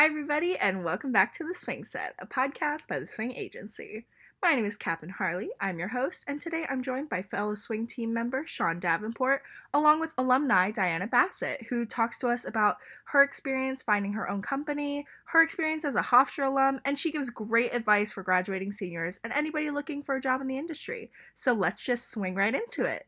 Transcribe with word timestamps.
Hi, 0.00 0.06
everybody, 0.06 0.56
and 0.56 0.82
welcome 0.82 1.12
back 1.12 1.30
to 1.34 1.44
The 1.44 1.52
Swing 1.52 1.84
Set, 1.84 2.14
a 2.20 2.26
podcast 2.26 2.88
by 2.88 3.00
The 3.00 3.06
Swing 3.06 3.32
Agency. 3.32 4.06
My 4.42 4.54
name 4.54 4.64
is 4.64 4.78
Katherine 4.78 5.12
Harley. 5.12 5.50
I'm 5.60 5.78
your 5.78 5.88
host, 5.88 6.24
and 6.26 6.40
today 6.40 6.64
I'm 6.70 6.80
joined 6.82 7.10
by 7.10 7.20
fellow 7.20 7.54
Swing 7.54 7.86
team 7.86 8.10
member 8.10 8.46
Sean 8.46 8.80
Davenport, 8.80 9.42
along 9.74 10.00
with 10.00 10.14
alumni 10.16 10.70
Diana 10.70 11.06
Bassett, 11.06 11.66
who 11.68 11.84
talks 11.84 12.18
to 12.20 12.28
us 12.28 12.46
about 12.46 12.78
her 13.04 13.22
experience 13.22 13.82
finding 13.82 14.14
her 14.14 14.30
own 14.30 14.40
company, 14.40 15.04
her 15.26 15.42
experience 15.42 15.84
as 15.84 15.96
a 15.96 16.02
Hofstra 16.02 16.46
alum, 16.46 16.80
and 16.86 16.98
she 16.98 17.12
gives 17.12 17.28
great 17.28 17.74
advice 17.74 18.10
for 18.10 18.22
graduating 18.22 18.72
seniors 18.72 19.20
and 19.22 19.34
anybody 19.34 19.68
looking 19.68 20.00
for 20.00 20.16
a 20.16 20.20
job 20.22 20.40
in 20.40 20.46
the 20.46 20.56
industry. 20.56 21.10
So 21.34 21.52
let's 21.52 21.84
just 21.84 22.10
swing 22.10 22.34
right 22.34 22.54
into 22.54 22.84
it. 22.84 23.06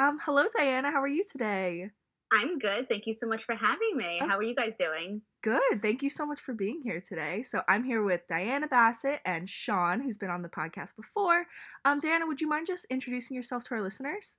Um, 0.00 0.18
hello, 0.24 0.44
Diana. 0.56 0.90
How 0.90 1.02
are 1.02 1.08
you 1.08 1.22
today? 1.30 1.90
I'm 2.32 2.58
good. 2.58 2.88
Thank 2.88 3.06
you 3.06 3.12
so 3.12 3.26
much 3.26 3.44
for 3.44 3.54
having 3.54 3.98
me. 3.98 4.18
How 4.18 4.38
are 4.38 4.42
you 4.42 4.54
guys 4.54 4.74
doing? 4.78 5.20
Good. 5.42 5.82
Thank 5.82 6.02
you 6.02 6.08
so 6.08 6.24
much 6.24 6.40
for 6.40 6.54
being 6.54 6.80
here 6.82 7.00
today. 7.00 7.42
So 7.42 7.60
I'm 7.68 7.84
here 7.84 8.02
with 8.02 8.26
Diana 8.26 8.66
Bassett 8.66 9.20
and 9.26 9.46
Sean, 9.46 10.00
who's 10.00 10.16
been 10.16 10.30
on 10.30 10.40
the 10.40 10.48
podcast 10.48 10.96
before. 10.96 11.44
Um, 11.84 12.00
Diana, 12.00 12.26
would 12.26 12.40
you 12.40 12.48
mind 12.48 12.66
just 12.66 12.86
introducing 12.88 13.36
yourself 13.36 13.62
to 13.64 13.74
our 13.74 13.82
listeners? 13.82 14.38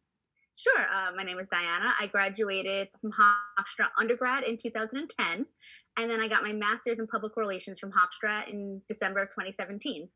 Sure. 0.56 0.82
Uh, 0.82 1.12
my 1.16 1.22
name 1.22 1.38
is 1.38 1.48
Diana. 1.48 1.94
I 2.00 2.08
graduated 2.08 2.88
from 3.00 3.12
Hofstra 3.12 3.90
undergrad 4.00 4.46
in 4.46 4.58
2010, 4.58 5.46
and 5.98 6.10
then 6.10 6.20
I 6.20 6.28
got 6.28 6.42
my 6.42 6.54
master's 6.54 6.98
in 6.98 7.06
public 7.06 7.38
relations 7.38 7.78
from 7.78 7.92
Hofstra 7.92 8.50
in 8.50 8.82
December 8.88 9.22
of 9.22 9.30
2017. 9.30 10.10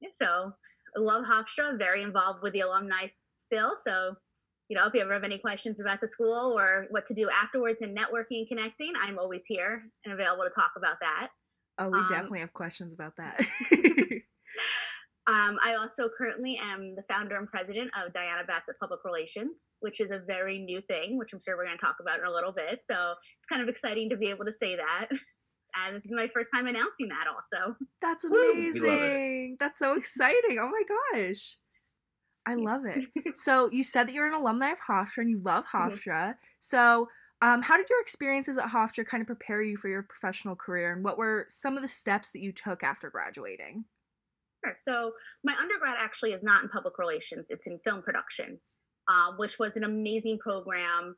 Yeah, 0.00 0.08
so 0.10 0.52
I 0.96 1.00
love 1.00 1.24
Hofstra. 1.24 1.78
Very 1.78 2.02
involved 2.02 2.42
with 2.42 2.54
the 2.54 2.60
alumni 2.60 3.06
still. 3.46 3.74
So 3.76 4.16
you 4.68 4.76
know, 4.76 4.86
if 4.86 4.94
you 4.94 5.00
ever 5.00 5.12
have 5.12 5.24
any 5.24 5.38
questions 5.38 5.80
about 5.80 6.00
the 6.00 6.08
school 6.08 6.58
or 6.58 6.86
what 6.90 7.06
to 7.06 7.14
do 7.14 7.28
afterwards 7.30 7.82
and 7.82 7.96
networking 7.96 8.40
and 8.40 8.48
connecting, 8.48 8.92
I'm 9.00 9.18
always 9.18 9.44
here 9.46 9.84
and 10.04 10.12
available 10.12 10.42
to 10.42 10.50
talk 10.50 10.72
about 10.76 10.96
that. 11.00 11.28
Oh, 11.78 11.88
we 11.88 11.98
um, 11.98 12.06
definitely 12.08 12.40
have 12.40 12.52
questions 12.52 12.92
about 12.92 13.12
that. 13.16 13.40
um, 15.28 15.58
I 15.64 15.76
also 15.78 16.08
currently 16.16 16.58
am 16.60 16.96
the 16.96 17.04
founder 17.08 17.36
and 17.36 17.46
president 17.46 17.90
of 17.96 18.12
Diana 18.12 18.42
Bassett 18.44 18.76
Public 18.80 19.00
Relations, 19.04 19.68
which 19.80 20.00
is 20.00 20.10
a 20.10 20.20
very 20.26 20.58
new 20.58 20.80
thing, 20.80 21.16
which 21.16 21.32
I'm 21.32 21.40
sure 21.40 21.56
we're 21.56 21.66
going 21.66 21.78
to 21.78 21.84
talk 21.84 21.96
about 22.00 22.18
in 22.18 22.24
a 22.24 22.32
little 22.32 22.52
bit. 22.52 22.80
So 22.84 23.14
it's 23.36 23.46
kind 23.48 23.62
of 23.62 23.68
exciting 23.68 24.10
to 24.10 24.16
be 24.16 24.26
able 24.26 24.44
to 24.46 24.52
say 24.52 24.76
that. 24.76 25.08
And 25.84 25.94
this 25.94 26.06
is 26.06 26.12
my 26.12 26.26
first 26.28 26.48
time 26.54 26.66
announcing 26.66 27.08
that 27.08 27.26
also. 27.28 27.76
That's 28.00 28.24
amazing. 28.24 29.58
That's 29.60 29.78
so 29.78 29.92
exciting. 29.94 30.58
Oh 30.58 30.70
my 30.70 30.82
gosh. 31.12 31.58
I 32.46 32.54
love 32.54 32.84
it. 32.86 33.04
so 33.36 33.70
you 33.70 33.82
said 33.82 34.06
that 34.06 34.14
you're 34.14 34.26
an 34.26 34.34
alumni 34.34 34.70
of 34.70 34.80
Hofstra 34.80 35.18
and 35.18 35.30
you 35.30 35.38
love 35.42 35.64
mm-hmm. 35.64 35.88
Hofstra. 35.88 36.12
Mm-hmm. 36.12 36.38
So 36.60 37.08
um, 37.42 37.60
how 37.60 37.76
did 37.76 37.90
your 37.90 38.00
experiences 38.00 38.56
at 38.56 38.70
Hofstra 38.70 39.04
kind 39.04 39.20
of 39.20 39.26
prepare 39.26 39.60
you 39.60 39.76
for 39.76 39.88
your 39.88 40.02
professional 40.02 40.56
career, 40.56 40.92
and 40.94 41.04
what 41.04 41.18
were 41.18 41.44
some 41.48 41.76
of 41.76 41.82
the 41.82 41.88
steps 41.88 42.30
that 42.30 42.40
you 42.40 42.50
took 42.52 42.82
after 42.82 43.10
graduating? 43.10 43.84
Sure. 44.64 44.74
So 44.74 45.12
my 45.44 45.54
undergrad 45.60 45.96
actually 45.98 46.32
is 46.32 46.42
not 46.42 46.62
in 46.62 46.70
public 46.70 46.98
relations; 46.98 47.48
it's 47.50 47.66
in 47.66 47.78
film 47.84 48.00
production, 48.00 48.58
uh, 49.10 49.32
which 49.36 49.58
was 49.58 49.76
an 49.76 49.84
amazing 49.84 50.38
program. 50.38 51.14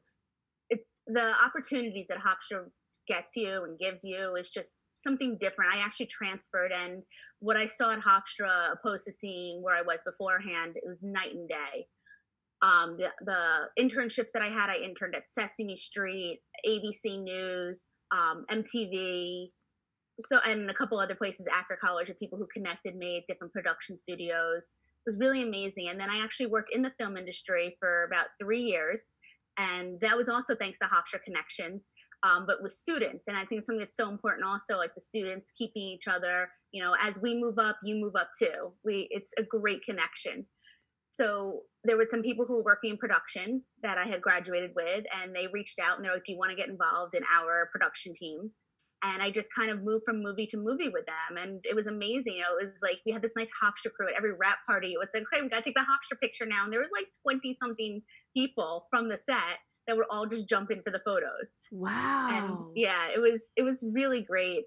It's 0.70 0.92
the 1.06 1.34
opportunities 1.42 2.08
that 2.08 2.18
Hofstra 2.18 2.64
gets 3.06 3.36
you 3.36 3.64
and 3.64 3.78
gives 3.78 4.02
you 4.02 4.34
is 4.34 4.50
just 4.50 4.78
something 5.02 5.38
different. 5.40 5.74
I 5.74 5.78
actually 5.78 6.06
transferred, 6.06 6.72
and 6.72 7.02
what 7.40 7.56
I 7.56 7.66
saw 7.66 7.92
at 7.92 8.00
Hofstra, 8.00 8.72
opposed 8.72 9.04
to 9.06 9.12
seeing 9.12 9.62
where 9.62 9.76
I 9.76 9.82
was 9.82 10.02
beforehand, 10.04 10.76
it 10.76 10.84
was 10.86 11.02
night 11.02 11.34
and 11.34 11.48
day. 11.48 11.86
Um, 12.60 12.96
the, 12.96 13.10
the 13.24 13.82
internships 13.82 14.32
that 14.34 14.42
I 14.42 14.48
had, 14.48 14.70
I 14.70 14.76
interned 14.76 15.14
at 15.14 15.28
Sesame 15.28 15.76
Street, 15.76 16.40
ABC 16.66 17.22
News, 17.22 17.88
um, 18.10 18.44
MTV, 18.50 19.50
so 20.20 20.40
and 20.44 20.68
a 20.68 20.74
couple 20.74 20.98
other 20.98 21.14
places 21.14 21.46
after 21.46 21.76
college 21.76 22.10
of 22.10 22.18
people 22.18 22.38
who 22.38 22.48
connected 22.52 22.96
me 22.96 23.18
at 23.18 23.32
different 23.32 23.52
production 23.52 23.96
studios. 23.96 24.74
It 25.06 25.10
was 25.10 25.18
really 25.18 25.42
amazing. 25.42 25.88
And 25.88 26.00
then 26.00 26.10
I 26.10 26.22
actually 26.22 26.46
worked 26.46 26.74
in 26.74 26.82
the 26.82 26.92
film 26.98 27.16
industry 27.16 27.76
for 27.78 28.04
about 28.04 28.26
three 28.40 28.60
years. 28.60 29.14
And 29.58 29.98
that 30.00 30.16
was 30.16 30.28
also 30.28 30.54
thanks 30.54 30.78
to 30.78 30.86
Hofstra 30.86 31.22
Connections 31.24 31.92
um, 32.22 32.44
but 32.46 32.62
with 32.62 32.72
students. 32.72 33.28
And 33.28 33.36
I 33.36 33.44
think 33.44 33.64
something 33.64 33.80
that's 33.80 33.96
so 33.96 34.08
important 34.08 34.46
also, 34.46 34.76
like 34.76 34.94
the 34.94 35.00
students 35.00 35.52
keeping 35.56 35.82
each 35.82 36.08
other, 36.08 36.48
you 36.72 36.82
know, 36.82 36.96
as 37.00 37.20
we 37.20 37.34
move 37.34 37.58
up, 37.58 37.76
you 37.82 37.96
move 37.96 38.16
up 38.16 38.30
too. 38.38 38.72
We, 38.84 39.08
it's 39.10 39.32
a 39.38 39.42
great 39.42 39.84
connection. 39.84 40.46
So 41.08 41.60
there 41.84 41.96
were 41.96 42.04
some 42.04 42.22
people 42.22 42.44
who 42.44 42.56
were 42.56 42.64
working 42.64 42.90
in 42.90 42.98
production 42.98 43.62
that 43.82 43.96
I 43.98 44.04
had 44.04 44.20
graduated 44.20 44.72
with, 44.76 45.04
and 45.22 45.34
they 45.34 45.46
reached 45.46 45.78
out 45.78 45.96
and 45.96 46.04
they're 46.04 46.12
like, 46.12 46.24
"Do 46.24 46.32
you 46.32 46.38
want 46.38 46.50
to 46.50 46.56
get 46.56 46.68
involved 46.68 47.14
in 47.14 47.22
our 47.34 47.70
production 47.72 48.14
team?" 48.14 48.50
And 49.02 49.22
I 49.22 49.30
just 49.30 49.48
kind 49.54 49.70
of 49.70 49.82
moved 49.82 50.04
from 50.04 50.22
movie 50.22 50.46
to 50.48 50.58
movie 50.58 50.90
with 50.90 51.06
them, 51.06 51.38
and 51.38 51.64
it 51.64 51.74
was 51.74 51.86
amazing. 51.86 52.34
You 52.34 52.42
know, 52.42 52.58
it 52.60 52.72
was 52.72 52.82
like 52.82 52.98
we 53.06 53.12
had 53.12 53.22
this 53.22 53.36
nice 53.36 53.48
Hofstra 53.62 53.92
crew 53.92 54.08
at 54.08 54.16
every 54.18 54.32
wrap 54.32 54.58
party. 54.66 54.92
It 54.92 54.98
was 54.98 55.08
like, 55.14 55.24
"Okay, 55.32 55.40
we 55.40 55.48
got 55.48 55.58
to 55.58 55.62
take 55.62 55.76
the 55.76 55.80
Hofstra 55.80 56.20
picture 56.20 56.44
now," 56.44 56.64
and 56.64 56.72
there 56.72 56.80
was 56.80 56.92
like 56.92 57.06
twenty 57.22 57.54
something 57.54 58.02
people 58.36 58.86
from 58.90 59.08
the 59.08 59.16
set 59.16 59.58
that 59.88 59.96
would 59.96 60.06
all 60.10 60.26
just 60.26 60.48
jump 60.48 60.70
in 60.70 60.82
for 60.82 60.90
the 60.90 61.00
photos. 61.04 61.66
Wow. 61.72 62.28
And 62.30 62.76
yeah, 62.76 63.08
it 63.12 63.20
was 63.20 63.50
it 63.56 63.62
was 63.62 63.84
really 63.92 64.20
great. 64.20 64.64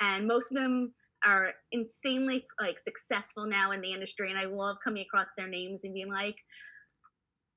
And 0.00 0.26
most 0.26 0.50
of 0.50 0.56
them 0.56 0.94
are 1.24 1.52
insanely 1.70 2.46
like 2.60 2.80
successful 2.80 3.46
now 3.46 3.70
in 3.70 3.80
the 3.80 3.92
industry 3.92 4.30
and 4.30 4.38
I 4.38 4.44
love 4.44 4.76
coming 4.82 5.02
across 5.02 5.28
their 5.38 5.48
names 5.48 5.84
and 5.84 5.94
being 5.94 6.12
like 6.12 6.36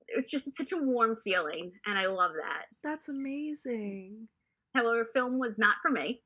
it's 0.07 0.29
just 0.29 0.55
such 0.55 0.71
a 0.71 0.77
warm 0.77 1.17
feeling 1.21 1.69
and 1.85 1.97
I 1.97 2.05
love 2.07 2.31
that. 2.41 2.65
That's 2.83 3.09
amazing. 3.09 4.27
However, 4.75 5.05
film 5.11 5.39
was 5.39 5.57
not 5.57 5.75
for 5.81 5.89
me. 5.89 6.21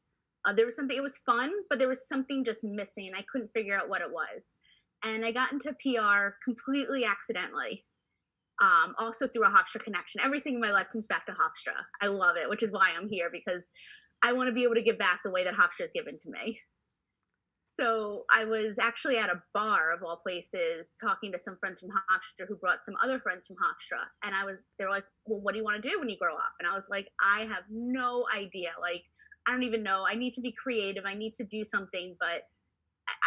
Uh, 0.45 0.53
there 0.53 0.65
was 0.65 0.75
something 0.75 0.97
it 0.97 1.03
was 1.03 1.17
fun, 1.17 1.51
but 1.69 1.77
there 1.79 1.87
was 1.87 2.07
something 2.07 2.43
just 2.43 2.63
missing. 2.63 3.11
I 3.15 3.23
couldn't 3.31 3.49
figure 3.49 3.77
out 3.77 3.89
what 3.89 4.01
it 4.01 4.11
was. 4.11 4.57
And 5.03 5.25
I 5.25 5.31
got 5.31 5.51
into 5.51 5.73
PR 5.73 6.35
completely 6.43 7.05
accidentally 7.05 7.85
um, 8.61 8.93
also 8.99 9.27
through 9.27 9.43
a 9.45 9.49
Hofstra 9.49 9.83
connection. 9.83 10.21
Everything 10.21 10.55
in 10.55 10.61
my 10.61 10.71
life 10.71 10.87
comes 10.91 11.07
back 11.07 11.25
to 11.25 11.31
Hofstra. 11.31 11.75
I 12.01 12.07
love 12.07 12.37
it, 12.37 12.49
which 12.49 12.63
is 12.63 12.71
why 12.71 12.91
I'm 12.97 13.09
here 13.09 13.29
because 13.31 13.71
I 14.23 14.33
want 14.33 14.47
to 14.47 14.53
be 14.53 14.63
able 14.63 14.75
to 14.75 14.83
give 14.83 14.99
back 14.99 15.21
the 15.23 15.31
way 15.31 15.43
that 15.43 15.55
Hofstra 15.55 15.81
has 15.81 15.91
given 15.91 16.19
to 16.19 16.29
me. 16.29 16.59
So 17.69 18.25
I 18.29 18.43
was 18.43 18.77
actually 18.77 19.17
at 19.17 19.29
a 19.29 19.41
bar 19.53 19.93
of 19.93 20.03
all 20.03 20.17
places 20.17 20.93
talking 21.01 21.31
to 21.31 21.39
some 21.39 21.57
friends 21.57 21.79
from 21.79 21.89
Hofstra 21.89 22.45
who 22.47 22.57
brought 22.57 22.85
some 22.85 22.95
other 23.01 23.17
friends 23.19 23.47
from 23.47 23.55
Hofstra. 23.55 24.03
And 24.23 24.35
I 24.35 24.43
was, 24.45 24.57
they 24.77 24.83
were 24.83 24.91
like, 24.91 25.05
well, 25.25 25.39
what 25.39 25.53
do 25.53 25.57
you 25.57 25.63
want 25.63 25.81
to 25.81 25.89
do 25.89 25.97
when 25.97 26.09
you 26.09 26.17
grow 26.17 26.35
up? 26.35 26.51
And 26.59 26.67
I 26.67 26.75
was 26.75 26.87
like, 26.89 27.07
I 27.21 27.41
have 27.45 27.63
no 27.71 28.25
idea. 28.35 28.71
Like, 28.79 29.03
I 29.47 29.51
don't 29.51 29.63
even 29.63 29.83
know. 29.83 30.05
I 30.05 30.15
need 30.15 30.33
to 30.33 30.41
be 30.41 30.53
creative. 30.61 31.05
I 31.07 31.13
need 31.13 31.33
to 31.35 31.45
do 31.45 31.63
something, 31.63 32.15
but 32.19 32.43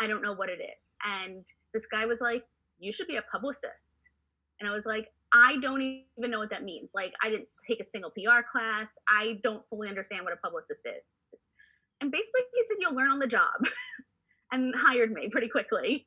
I 0.00 0.06
don't 0.06 0.22
know 0.22 0.34
what 0.34 0.50
it 0.50 0.60
is. 0.60 0.94
And 1.04 1.44
this 1.72 1.86
guy 1.86 2.04
was 2.04 2.20
like, 2.20 2.44
you 2.78 2.92
should 2.92 3.08
be 3.08 3.16
a 3.16 3.22
publicist. 3.22 3.98
And 4.60 4.68
I 4.68 4.74
was 4.74 4.84
like, 4.86 5.08
I 5.34 5.56
don't 5.60 5.82
even 5.82 6.30
know 6.30 6.38
what 6.38 6.50
that 6.50 6.62
means. 6.62 6.92
Like, 6.94 7.12
I 7.22 7.28
didn't 7.28 7.48
take 7.68 7.80
a 7.80 7.84
single 7.84 8.10
PR 8.10 8.42
class. 8.50 8.92
I 9.08 9.40
don't 9.42 9.64
fully 9.68 9.88
understand 9.88 10.24
what 10.24 10.32
a 10.32 10.36
publicist 10.36 10.82
is. 10.86 11.40
And 12.00 12.12
basically, 12.12 12.42
he 12.54 12.62
said, 12.62 12.76
You'll 12.80 12.94
learn 12.94 13.10
on 13.10 13.18
the 13.18 13.26
job 13.26 13.50
and 14.52 14.74
hired 14.74 15.10
me 15.12 15.28
pretty 15.30 15.48
quickly. 15.48 16.06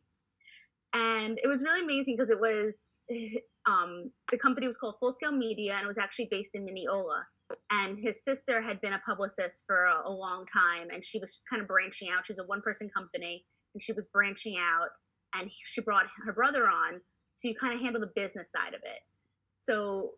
And 0.93 1.37
it 1.43 1.47
was 1.47 1.61
really 1.61 1.81
amazing 1.81 2.15
because 2.17 2.31
it 2.31 2.39
was 2.39 2.95
um, 3.67 4.11
the 4.31 4.37
company 4.37 4.67
was 4.67 4.77
called 4.77 4.95
Full 4.99 5.11
Scale 5.11 5.33
Media 5.33 5.73
and 5.73 5.83
it 5.83 5.87
was 5.87 5.97
actually 5.97 6.29
based 6.31 6.51
in 6.53 6.63
Mineola. 6.63 7.25
And 7.71 7.97
his 7.99 8.23
sister 8.23 8.61
had 8.61 8.79
been 8.81 8.93
a 8.93 9.01
publicist 9.05 9.63
for 9.67 9.85
a, 9.85 10.07
a 10.07 10.11
long 10.11 10.45
time 10.51 10.87
and 10.93 11.03
she 11.03 11.19
was 11.19 11.31
just 11.31 11.43
kind 11.49 11.61
of 11.61 11.67
branching 11.67 12.09
out. 12.09 12.25
She's 12.25 12.39
a 12.39 12.45
one 12.45 12.61
person 12.61 12.89
company 12.95 13.45
and 13.73 13.81
she 13.81 13.91
was 13.91 14.07
branching 14.07 14.57
out 14.57 14.89
and 15.35 15.49
she 15.51 15.81
brought 15.81 16.05
her 16.25 16.33
brother 16.33 16.67
on 16.67 17.01
to 17.41 17.53
kind 17.53 17.73
of 17.73 17.81
handle 17.81 18.01
the 18.01 18.11
business 18.15 18.49
side 18.51 18.73
of 18.73 18.81
it. 18.83 18.99
So 19.59 20.11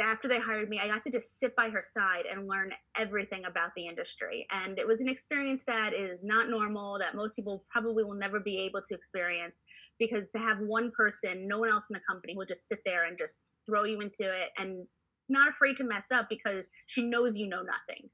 after 0.00 0.28
they 0.28 0.38
hired 0.40 0.70
me, 0.70 0.80
I 0.80 0.88
got 0.88 1.02
to 1.04 1.10
just 1.10 1.38
sit 1.38 1.54
by 1.54 1.68
her 1.68 1.82
side 1.82 2.24
and 2.30 2.48
learn 2.48 2.72
everything 2.96 3.44
about 3.44 3.70
the 3.76 3.86
industry. 3.86 4.46
And 4.50 4.78
it 4.78 4.86
was 4.86 5.02
an 5.02 5.08
experience 5.08 5.62
that 5.66 5.92
is 5.92 6.18
not 6.22 6.48
normal, 6.48 6.98
that 6.98 7.14
most 7.14 7.36
people 7.36 7.64
probably 7.70 8.02
will 8.02 8.14
never 8.14 8.40
be 8.40 8.58
able 8.58 8.80
to 8.82 8.94
experience 8.94 9.60
because 9.98 10.30
to 10.30 10.38
have 10.38 10.58
one 10.60 10.90
person, 10.96 11.46
no 11.46 11.58
one 11.58 11.68
else 11.68 11.86
in 11.90 11.94
the 11.94 12.00
company 12.08 12.34
will 12.34 12.46
just 12.46 12.66
sit 12.66 12.78
there 12.86 13.04
and 13.04 13.18
just 13.18 13.42
throw 13.66 13.84
you 13.84 14.00
into 14.00 14.24
it 14.24 14.48
and 14.56 14.86
not 15.28 15.50
afraid 15.50 15.76
to 15.76 15.84
mess 15.84 16.06
up 16.10 16.28
because 16.30 16.70
she 16.86 17.02
knows 17.02 17.36
you 17.36 17.46
know 17.46 17.62
nothing. 17.62 18.08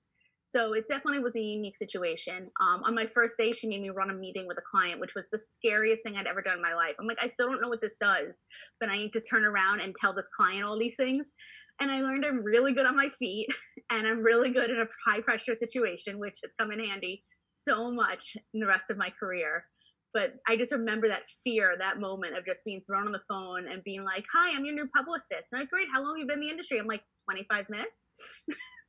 So 0.47 0.75
it 0.75 0.85
definitely 0.89 1.21
was 1.21 1.37
a 1.37 1.41
unique 1.41 1.77
situation. 1.77 2.51
Um, 2.61 2.83
on 2.85 2.95
my 2.95 3.07
first 3.07 3.37
day, 3.39 3.53
she 3.53 3.67
made 3.67 3.81
me 3.81 3.91
run 3.91 4.11
a 4.11 4.15
meeting 4.15 4.47
with 4.47 4.59
a 4.59 4.63
client, 4.71 5.01
which 5.01 5.15
was 5.15 5.29
the 5.31 5.39
scariest 5.39 6.03
thing 6.03 6.17
I'd 6.17 6.27
ever 6.27 6.43
done 6.43 6.57
in 6.57 6.63
my 6.63 6.75
life. 6.75 6.95
I'm 7.01 7.07
like, 7.07 7.19
I 7.23 7.29
still 7.29 7.49
don't 7.49 7.61
know 7.63 7.69
what 7.69 7.81
this 7.81 7.97
does, 8.01 8.45
but 8.79 8.91
I 8.91 8.97
need 8.97 9.13
to 9.15 9.21
turn 9.21 9.45
around 9.45 9.81
and 9.81 9.95
tell 9.99 10.13
this 10.15 10.29
client 10.29 10.65
all 10.65 10.79
these 10.79 10.97
things. 10.97 11.33
And 11.81 11.91
I 11.91 12.03
learned 12.03 12.25
I'm 12.25 12.45
really 12.45 12.73
good 12.75 12.87
on 12.87 12.95
my 12.97 13.09
feet 13.09 13.49
and 13.91 14.07
I'm 14.07 14.21
really 14.23 14.51
good 14.51 14.71
in 14.71 14.81
a 14.81 14.87
high 15.07 15.21
pressure 15.21 15.55
situation, 15.55 16.19
which 16.19 16.39
has 16.43 16.53
come 16.53 16.71
in 16.71 16.85
handy 16.85 17.25
so 17.49 17.91
much 17.91 18.37
in 18.53 18.61
the 18.61 18.67
rest 18.67 18.91
of 18.91 18.97
my 18.97 19.11
career. 19.11 19.65
but 20.13 20.35
I 20.49 20.57
just 20.57 20.73
remember 20.73 21.09
that 21.09 21.29
fear, 21.43 21.75
that 21.79 21.99
moment 21.99 22.37
of 22.39 22.47
just 22.47 22.65
being 22.65 22.83
thrown 22.87 23.07
on 23.07 23.13
the 23.13 23.21
phone 23.29 23.67
and 23.69 23.83
being 23.83 24.05
like, 24.05 24.25
"Hi, 24.33 24.55
I'm 24.55 24.65
your 24.65 24.75
new 24.75 24.89
publicist." 24.97 25.49
And 25.51 25.61
like, 25.61 25.71
"Great, 25.71 25.89
how 25.93 26.03
long 26.03 26.15
have 26.15 26.21
you 26.21 26.27
been 26.27 26.37
in 26.39 26.41
the 26.43 26.51
industry?" 26.51 26.79
I'm 26.79 26.87
like, 26.87 27.03
"25 27.25 27.69
minutes." 27.69 28.13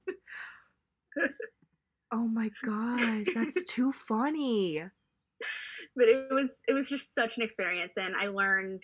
oh 2.11 2.27
my 2.27 2.49
gosh, 2.63 3.25
that's 3.33 3.63
too 3.71 3.91
funny. 3.91 4.83
But 5.95 6.07
it 6.07 6.27
was 6.31 6.59
it 6.67 6.73
was 6.73 6.89
just 6.89 7.13
such 7.13 7.37
an 7.37 7.43
experience, 7.43 7.93
and 7.97 8.15
I 8.15 8.27
learned 8.27 8.83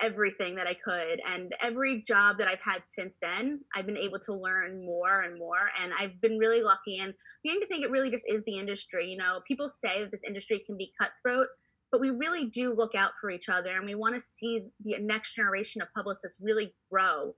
everything 0.00 0.54
that 0.56 0.66
I 0.66 0.74
could. 0.74 1.20
And 1.28 1.52
every 1.60 2.02
job 2.06 2.38
that 2.38 2.48
I've 2.48 2.60
had 2.60 2.82
since 2.84 3.18
then, 3.20 3.60
I've 3.74 3.86
been 3.86 3.96
able 3.96 4.18
to 4.20 4.32
learn 4.32 4.84
more 4.84 5.22
and 5.22 5.38
more. 5.38 5.70
And 5.80 5.92
I've 5.98 6.20
been 6.20 6.38
really 6.38 6.62
lucky 6.62 6.98
and 6.98 7.12
beginning 7.42 7.62
to 7.62 7.66
think 7.66 7.84
it 7.84 7.90
really 7.90 8.10
just 8.10 8.24
is 8.28 8.44
the 8.44 8.58
industry. 8.58 9.08
You 9.08 9.16
know, 9.16 9.40
people 9.46 9.68
say 9.68 10.02
that 10.02 10.10
this 10.10 10.24
industry 10.24 10.62
can 10.64 10.76
be 10.76 10.92
cutthroat, 11.00 11.48
but 11.90 12.00
we 12.00 12.10
really 12.10 12.46
do 12.46 12.74
look 12.74 12.94
out 12.94 13.12
for 13.20 13.30
each 13.30 13.48
other 13.48 13.76
and 13.76 13.86
we 13.86 13.94
want 13.94 14.14
to 14.14 14.20
see 14.20 14.62
the 14.84 14.98
next 15.00 15.34
generation 15.34 15.82
of 15.82 15.88
publicists 15.94 16.38
really 16.40 16.74
grow 16.90 17.34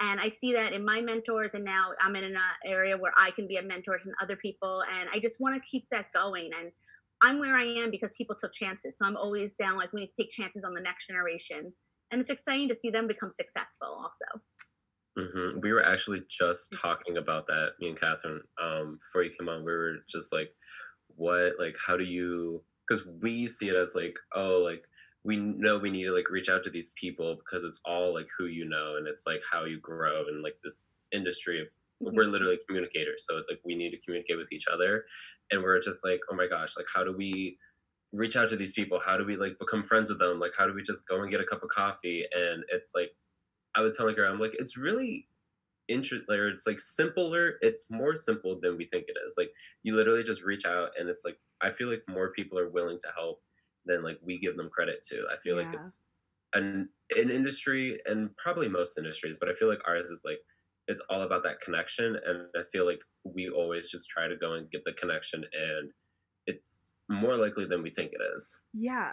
and 0.00 0.20
i 0.20 0.28
see 0.28 0.52
that 0.52 0.72
in 0.72 0.84
my 0.84 1.00
mentors 1.00 1.54
and 1.54 1.64
now 1.64 1.86
i'm 2.00 2.16
in 2.16 2.24
an 2.24 2.36
area 2.64 2.96
where 2.96 3.12
i 3.16 3.30
can 3.32 3.46
be 3.46 3.56
a 3.56 3.62
mentor 3.62 3.98
to 3.98 4.10
other 4.22 4.36
people 4.36 4.82
and 4.98 5.08
i 5.12 5.18
just 5.18 5.40
want 5.40 5.54
to 5.54 5.68
keep 5.68 5.86
that 5.90 6.06
going 6.12 6.50
and 6.58 6.70
i'm 7.22 7.38
where 7.38 7.56
i 7.56 7.64
am 7.64 7.90
because 7.90 8.14
people 8.16 8.36
took 8.36 8.52
chances 8.52 8.98
so 8.98 9.04
i'm 9.04 9.16
always 9.16 9.56
down 9.56 9.76
like 9.76 9.92
we 9.92 10.00
need 10.00 10.12
to 10.16 10.22
take 10.22 10.30
chances 10.30 10.64
on 10.64 10.74
the 10.74 10.80
next 10.80 11.06
generation 11.06 11.72
and 12.10 12.20
it's 12.20 12.30
exciting 12.30 12.68
to 12.68 12.74
see 12.74 12.90
them 12.90 13.06
become 13.06 13.30
successful 13.30 13.88
also 13.88 14.24
mm-hmm. 15.18 15.60
we 15.60 15.72
were 15.72 15.84
actually 15.84 16.22
just 16.28 16.72
talking 16.72 17.16
about 17.16 17.46
that 17.46 17.70
me 17.80 17.88
and 17.88 18.00
catherine 18.00 18.40
um, 18.62 18.98
before 19.02 19.22
you 19.22 19.30
came 19.30 19.48
on 19.48 19.64
we 19.64 19.72
were 19.72 19.96
just 20.08 20.32
like 20.32 20.50
what 21.16 21.54
like 21.58 21.76
how 21.84 21.96
do 21.96 22.04
you 22.04 22.62
because 22.86 23.04
we 23.20 23.46
see 23.46 23.68
it 23.68 23.76
as 23.76 23.94
like 23.94 24.16
oh 24.34 24.58
like 24.58 24.84
we 25.24 25.36
know 25.36 25.78
we 25.78 25.90
need 25.90 26.04
to 26.04 26.14
like 26.14 26.30
reach 26.30 26.48
out 26.48 26.62
to 26.64 26.70
these 26.70 26.90
people 26.90 27.36
because 27.36 27.64
it's 27.64 27.80
all 27.84 28.14
like 28.14 28.28
who 28.36 28.46
you 28.46 28.64
know 28.64 28.96
and 28.96 29.06
it's 29.06 29.24
like 29.26 29.42
how 29.50 29.64
you 29.64 29.78
grow 29.80 30.26
and 30.28 30.42
like 30.42 30.56
this 30.62 30.90
industry 31.12 31.60
of 31.60 31.68
mm-hmm. 31.68 32.16
we're 32.16 32.24
literally 32.24 32.58
communicators. 32.66 33.24
So 33.28 33.36
it's 33.36 33.48
like 33.48 33.60
we 33.64 33.74
need 33.74 33.90
to 33.90 33.98
communicate 33.98 34.38
with 34.38 34.52
each 34.52 34.66
other 34.72 35.04
and 35.50 35.62
we're 35.62 35.80
just 35.80 36.04
like 36.04 36.20
oh 36.30 36.36
my 36.36 36.46
gosh 36.46 36.76
like 36.76 36.86
how 36.92 37.04
do 37.04 37.14
we 37.16 37.58
reach 38.12 38.36
out 38.36 38.48
to 38.50 38.56
these 38.56 38.72
people? 38.72 38.98
How 38.98 39.18
do 39.18 39.24
we 39.24 39.36
like 39.36 39.58
become 39.58 39.82
friends 39.82 40.08
with 40.08 40.18
them? 40.18 40.38
Like 40.38 40.52
how 40.56 40.66
do 40.66 40.74
we 40.74 40.82
just 40.82 41.06
go 41.08 41.20
and 41.20 41.30
get 41.30 41.40
a 41.40 41.44
cup 41.44 41.62
of 41.62 41.68
coffee? 41.68 42.24
And 42.32 42.64
it's 42.72 42.92
like 42.94 43.10
i 43.74 43.82
was 43.82 43.98
telling 43.98 44.16
her 44.16 44.24
i'm 44.24 44.40
like 44.40 44.56
it's 44.58 44.78
really 44.78 45.28
interesting 45.88 46.24
it's 46.30 46.66
like 46.66 46.80
simpler 46.80 47.58
it's 47.60 47.90
more 47.90 48.16
simple 48.16 48.58
than 48.60 48.78
we 48.78 48.86
think 48.86 49.04
it 49.08 49.16
is. 49.26 49.34
Like 49.36 49.50
you 49.82 49.94
literally 49.94 50.22
just 50.22 50.42
reach 50.42 50.64
out 50.64 50.90
and 50.98 51.08
it's 51.08 51.24
like 51.24 51.36
i 51.60 51.70
feel 51.70 51.90
like 51.90 52.02
more 52.08 52.32
people 52.32 52.58
are 52.58 52.70
willing 52.70 52.98
to 53.00 53.08
help 53.14 53.40
than 53.86 54.02
like 54.02 54.18
we 54.22 54.38
give 54.38 54.56
them 54.56 54.70
credit 54.70 55.02
to 55.02 55.24
i 55.32 55.36
feel 55.38 55.56
yeah. 55.56 55.66
like 55.66 55.74
it's 55.74 56.02
an 56.54 56.88
an 57.16 57.30
industry 57.30 58.00
and 58.06 58.34
probably 58.36 58.68
most 58.68 58.98
industries 58.98 59.36
but 59.38 59.48
i 59.48 59.52
feel 59.52 59.68
like 59.68 59.80
ours 59.86 60.10
is 60.10 60.22
like 60.24 60.38
it's 60.86 61.02
all 61.10 61.22
about 61.22 61.42
that 61.42 61.60
connection 61.60 62.16
and 62.26 62.46
i 62.56 62.62
feel 62.72 62.86
like 62.86 63.00
we 63.24 63.48
always 63.48 63.90
just 63.90 64.08
try 64.08 64.26
to 64.26 64.36
go 64.36 64.54
and 64.54 64.70
get 64.70 64.84
the 64.84 64.92
connection 64.92 65.44
and 65.52 65.90
it's 66.46 66.92
more 67.10 67.36
likely 67.36 67.66
than 67.66 67.82
we 67.82 67.90
think 67.90 68.12
it 68.12 68.22
is 68.36 68.56
yeah 68.72 69.12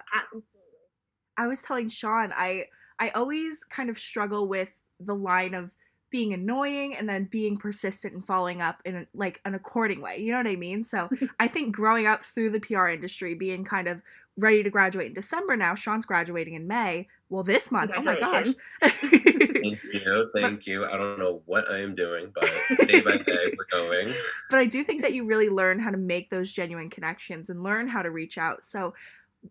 i 1.38 1.48
was 1.48 1.62
telling 1.62 1.90
sean 1.90 2.32
i 2.36 2.66
i 3.00 3.10
always 3.10 3.64
kind 3.66 3.90
of 3.90 3.98
struggle 3.98 4.48
with 4.48 4.74
the 5.02 5.16
line 5.16 5.54
of 5.54 5.76
being 6.16 6.34
annoying 6.34 6.96
and 6.96 7.10
then 7.10 7.26
being 7.26 7.58
persistent 7.58 8.14
and 8.14 8.26
following 8.26 8.62
up 8.62 8.82
in 8.86 9.06
like 9.14 9.42
an 9.44 9.54
according 9.54 10.00
way. 10.00 10.18
You 10.18 10.32
know 10.32 10.38
what 10.38 10.48
I 10.48 10.56
mean? 10.56 10.82
So 10.82 11.10
I 11.42 11.48
think 11.50 11.76
growing 11.76 12.08
up 12.08 12.22
through 12.22 12.52
the 12.52 12.60
PR 12.62 12.88
industry, 12.88 13.36
being 13.36 13.66
kind 13.66 13.90
of 13.90 14.02
ready 14.38 14.64
to 14.64 14.70
graduate 14.70 15.08
in 15.08 15.14
December 15.14 15.56
now, 15.56 15.76
Sean's 15.76 16.06
graduating 16.06 16.56
in 16.56 16.68
May. 16.68 17.08
Well, 17.30 17.44
this 17.44 17.72
month, 17.72 17.92
oh 17.96 18.02
my 18.02 18.20
gosh. 18.20 18.48
thank 18.82 19.04
you. 19.04 20.30
Thank 20.34 20.58
but, 20.58 20.68
you. 20.68 20.86
I 20.86 20.98
don't 20.98 21.18
know 21.18 21.42
what 21.46 21.70
I 21.70 21.80
am 21.80 21.96
doing, 21.96 22.32
but 22.34 22.50
day 22.88 23.02
by 23.02 23.18
day 23.18 23.54
we're 23.58 23.66
going. 23.72 24.14
But 24.50 24.60
I 24.60 24.66
do 24.66 24.84
think 24.84 25.02
that 25.02 25.14
you 25.14 25.26
really 25.26 25.50
learn 25.50 25.80
how 25.80 25.90
to 25.90 25.98
make 25.98 26.30
those 26.30 26.54
genuine 26.54 26.90
connections 26.90 27.50
and 27.50 27.64
learn 27.64 27.88
how 27.88 28.02
to 28.02 28.12
reach 28.12 28.38
out. 28.38 28.64
So 28.64 28.94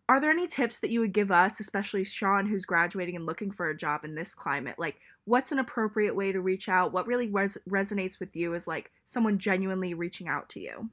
are 0.09 0.21
there 0.21 0.31
any 0.31 0.47
tips 0.47 0.81
that 0.81 0.91
you 0.91 1.01
would 1.01 1.13
give 1.13 1.31
us, 1.31 1.61
especially 1.61 2.05
Sean, 2.05 2.47
who's 2.47 2.65
graduating 2.65 3.17
and 3.17 3.27
looking 3.27 3.51
for 3.51 3.71
a 3.71 3.77
job 3.77 4.05
in 4.05 4.15
this 4.15 4.35
climate? 4.35 4.79
Like, 4.79 4.97
what's 5.25 5.53
an 5.53 5.59
appropriate 5.59 6.15
way 6.15 6.33
to 6.33 6.41
reach 6.41 6.69
out? 6.69 6.93
What 6.93 7.07
really 7.07 7.29
res- 7.29 7.59
resonates 7.69 8.21
with 8.21 8.35
you 8.37 8.55
is 8.55 8.67
like 8.67 8.91
someone 9.05 9.39
genuinely 9.39 9.95
reaching 9.95 10.29
out 10.29 10.49
to 10.51 10.61
you? 10.61 10.91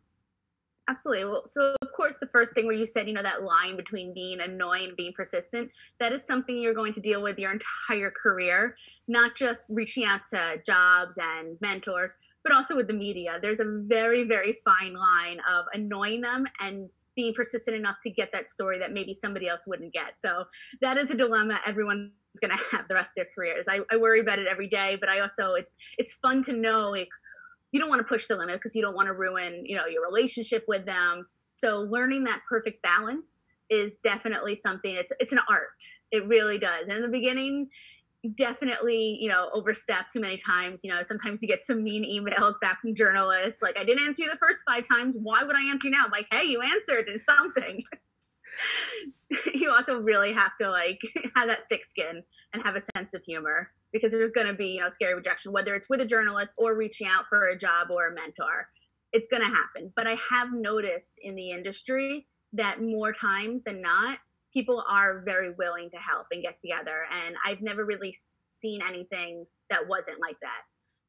Absolutely. 0.91 1.23
Well, 1.23 1.43
so 1.47 1.73
of 1.81 1.93
course, 1.93 2.17
the 2.17 2.27
first 2.27 2.53
thing 2.53 2.65
where 2.67 2.75
you 2.75 2.85
said, 2.85 3.07
you 3.07 3.13
know, 3.13 3.23
that 3.23 3.43
line 3.43 3.77
between 3.77 4.13
being 4.13 4.41
annoying 4.41 4.89
and 4.89 4.97
being 4.97 5.13
persistent, 5.13 5.71
that 6.01 6.11
is 6.11 6.21
something 6.21 6.57
you're 6.57 6.73
going 6.73 6.91
to 6.91 6.99
deal 6.99 7.21
with 7.21 7.39
your 7.39 7.53
entire 7.53 8.11
career, 8.11 8.75
not 9.07 9.33
just 9.33 9.63
reaching 9.69 10.03
out 10.03 10.19
to 10.31 10.61
jobs 10.65 11.17
and 11.17 11.57
mentors, 11.61 12.17
but 12.43 12.51
also 12.51 12.75
with 12.75 12.87
the 12.87 12.93
media. 12.93 13.39
There's 13.41 13.61
a 13.61 13.83
very, 13.87 14.25
very 14.25 14.53
fine 14.65 14.93
line 14.93 15.39
of 15.49 15.63
annoying 15.73 16.19
them 16.19 16.45
and 16.59 16.89
being 17.15 17.33
persistent 17.33 17.77
enough 17.77 17.97
to 18.03 18.09
get 18.09 18.33
that 18.33 18.49
story 18.49 18.77
that 18.79 18.91
maybe 18.91 19.13
somebody 19.13 19.47
else 19.47 19.65
wouldn't 19.65 19.93
get. 19.93 20.19
So 20.19 20.43
that 20.81 20.97
is 20.97 21.09
a 21.09 21.15
dilemma 21.15 21.61
everyone's 21.65 22.11
going 22.41 22.51
to 22.51 22.63
have 22.71 22.89
the 22.89 22.95
rest 22.95 23.11
of 23.11 23.15
their 23.15 23.27
careers. 23.33 23.67
I, 23.69 23.79
I 23.89 23.95
worry 23.95 24.19
about 24.19 24.39
it 24.39 24.47
every 24.47 24.67
day, 24.67 24.97
but 24.99 25.07
I 25.07 25.21
also 25.21 25.53
it's 25.53 25.77
it's 25.97 26.13
fun 26.13 26.43
to 26.43 26.53
know 26.53 26.89
like 26.89 27.09
you 27.71 27.79
don't 27.79 27.89
want 27.89 27.99
to 27.99 28.07
push 28.07 28.27
the 28.27 28.35
limit 28.35 28.55
because 28.55 28.75
you 28.75 28.81
don't 28.81 28.95
want 28.95 29.07
to 29.07 29.13
ruin 29.13 29.63
you 29.65 29.75
know 29.75 29.85
your 29.85 30.05
relationship 30.05 30.63
with 30.67 30.85
them. 30.85 31.27
So 31.57 31.81
learning 31.81 32.23
that 32.25 32.41
perfect 32.49 32.81
balance 32.81 33.55
is 33.69 33.97
definitely 33.97 34.55
something. 34.55 34.93
It's 34.93 35.11
it's 35.19 35.33
an 35.33 35.39
art. 35.49 35.69
It 36.11 36.27
really 36.27 36.57
does. 36.57 36.87
And 36.87 36.97
in 36.97 37.01
the 37.01 37.07
beginning, 37.07 37.69
definitely, 38.35 39.17
you 39.19 39.29
know, 39.29 39.49
overstep 39.53 40.09
too 40.09 40.19
many 40.19 40.37
times. 40.37 40.81
You 40.83 40.91
know, 40.91 41.01
sometimes 41.03 41.41
you 41.41 41.47
get 41.47 41.61
some 41.61 41.83
mean 41.83 42.03
emails 42.03 42.59
back 42.61 42.81
from 42.81 42.93
journalists 42.93 43.61
like, 43.61 43.77
I 43.77 43.83
didn't 43.83 44.05
answer 44.05 44.23
you 44.23 44.29
the 44.29 44.37
first 44.37 44.63
five 44.67 44.87
times. 44.87 45.17
Why 45.19 45.43
would 45.43 45.55
I 45.55 45.69
answer 45.69 45.87
you 45.87 45.95
now? 45.95 46.05
I'm 46.05 46.11
like, 46.11 46.27
hey, 46.31 46.45
you 46.45 46.61
answered 46.61 47.09
in 47.09 47.19
something. 47.23 47.83
you 49.53 49.71
also 49.71 49.99
really 49.99 50.33
have 50.33 50.51
to 50.59 50.69
like 50.69 51.01
have 51.35 51.47
that 51.47 51.69
thick 51.69 51.85
skin 51.85 52.23
and 52.53 52.63
have 52.63 52.75
a 52.75 52.81
sense 52.95 53.13
of 53.13 53.23
humor 53.23 53.71
because 53.93 54.11
there's 54.11 54.31
going 54.31 54.47
to 54.47 54.53
be, 54.53 54.67
you 54.69 54.79
know, 54.79 54.89
scary 54.89 55.13
rejection, 55.13 55.51
whether 55.51 55.75
it's 55.75 55.89
with 55.89 56.01
a 56.01 56.05
journalist 56.05 56.53
or 56.57 56.75
reaching 56.75 57.07
out 57.07 57.25
for 57.29 57.47
a 57.47 57.57
job 57.57 57.87
or 57.89 58.07
a 58.07 58.13
mentor. 58.13 58.67
It's 59.13 59.27
going 59.27 59.43
to 59.43 59.49
happen. 59.49 59.91
But 59.95 60.07
I 60.07 60.17
have 60.29 60.53
noticed 60.53 61.13
in 61.21 61.35
the 61.35 61.51
industry 61.51 62.27
that 62.53 62.81
more 62.81 63.13
times 63.13 63.63
than 63.63 63.81
not, 63.81 64.19
people 64.53 64.83
are 64.89 65.21
very 65.25 65.53
willing 65.57 65.89
to 65.91 65.97
help 65.97 66.27
and 66.31 66.41
get 66.41 66.59
together. 66.61 67.05
And 67.11 67.35
I've 67.45 67.61
never 67.61 67.85
really 67.85 68.15
seen 68.49 68.81
anything 68.81 69.45
that 69.69 69.87
wasn't 69.87 70.19
like 70.19 70.37
that. 70.41 70.61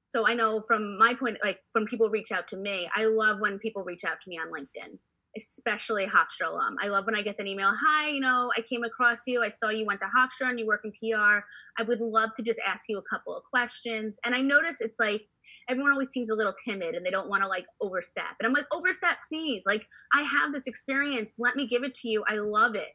So 0.07 0.29
I 0.29 0.35
know 0.35 0.63
from 0.67 0.99
my 0.99 1.15
point, 1.15 1.39
like 1.43 1.59
when 1.73 1.87
people 1.87 2.11
reach 2.11 2.33
out 2.33 2.49
to 2.49 2.57
me, 2.57 2.89
I 2.95 3.07
love 3.07 3.41
when 3.41 3.59
people 3.59 3.83
reach 3.83 4.05
out 4.05 4.19
to 4.23 4.29
me 4.29 4.39
on 4.39 4.53
LinkedIn, 4.53 4.99
especially 5.37 6.07
Hofstra 6.07 6.49
alum. 6.51 6.77
I 6.81 6.89
love 6.89 7.07
when 7.07 7.15
I 7.15 7.23
get 7.23 7.39
an 7.39 7.47
email, 7.47 7.73
hi, 7.75 8.09
you 8.09 8.21
know, 8.21 8.51
I 8.57 8.61
came 8.63 8.85
across 8.85 9.27
you. 9.27 9.43
I 9.43 9.49
saw 9.49 9.71
you 9.71 9.87
went 9.87 10.01
to 10.01 10.07
Hofstra 10.07 10.51
and 10.51 10.59
you 10.59 10.67
work 10.67 10.85
in 10.85 10.93
PR. 10.93 11.41
I 11.79 11.83
would 11.83 12.01
love 12.01 12.31
to 12.37 12.43
just 12.43 12.61
ask 12.67 12.85
you 12.89 12.99
a 12.99 13.03
couple 13.03 13.37
of 13.37 13.45
questions. 13.45 14.19
And 14.25 14.35
I 14.35 14.41
notice 14.41 14.81
it's 14.81 15.01
like, 15.01 15.23
everyone 15.69 15.93
always 15.93 16.11
seems 16.11 16.29
a 16.31 16.35
little 16.35 16.55
timid 16.65 16.95
and 16.95 17.07
they 17.07 17.11
don't 17.11 17.29
want 17.29 17.43
to 17.43 17.49
like 17.49 17.67
overstep. 17.81 18.37
And 18.41 18.47
I'm 18.47 18.53
like, 18.53 18.67
overstep, 18.73 19.17
please. 19.29 19.63
Like, 19.65 19.87
I 20.13 20.23
have 20.23 20.53
this 20.53 20.67
experience. 20.67 21.33
Let 21.39 21.57
me 21.57 21.67
give 21.67 21.85
it 21.85 21.95
to 21.97 22.09
you. 22.09 22.25
I 22.29 22.37
love 22.37 22.75
it 22.75 22.89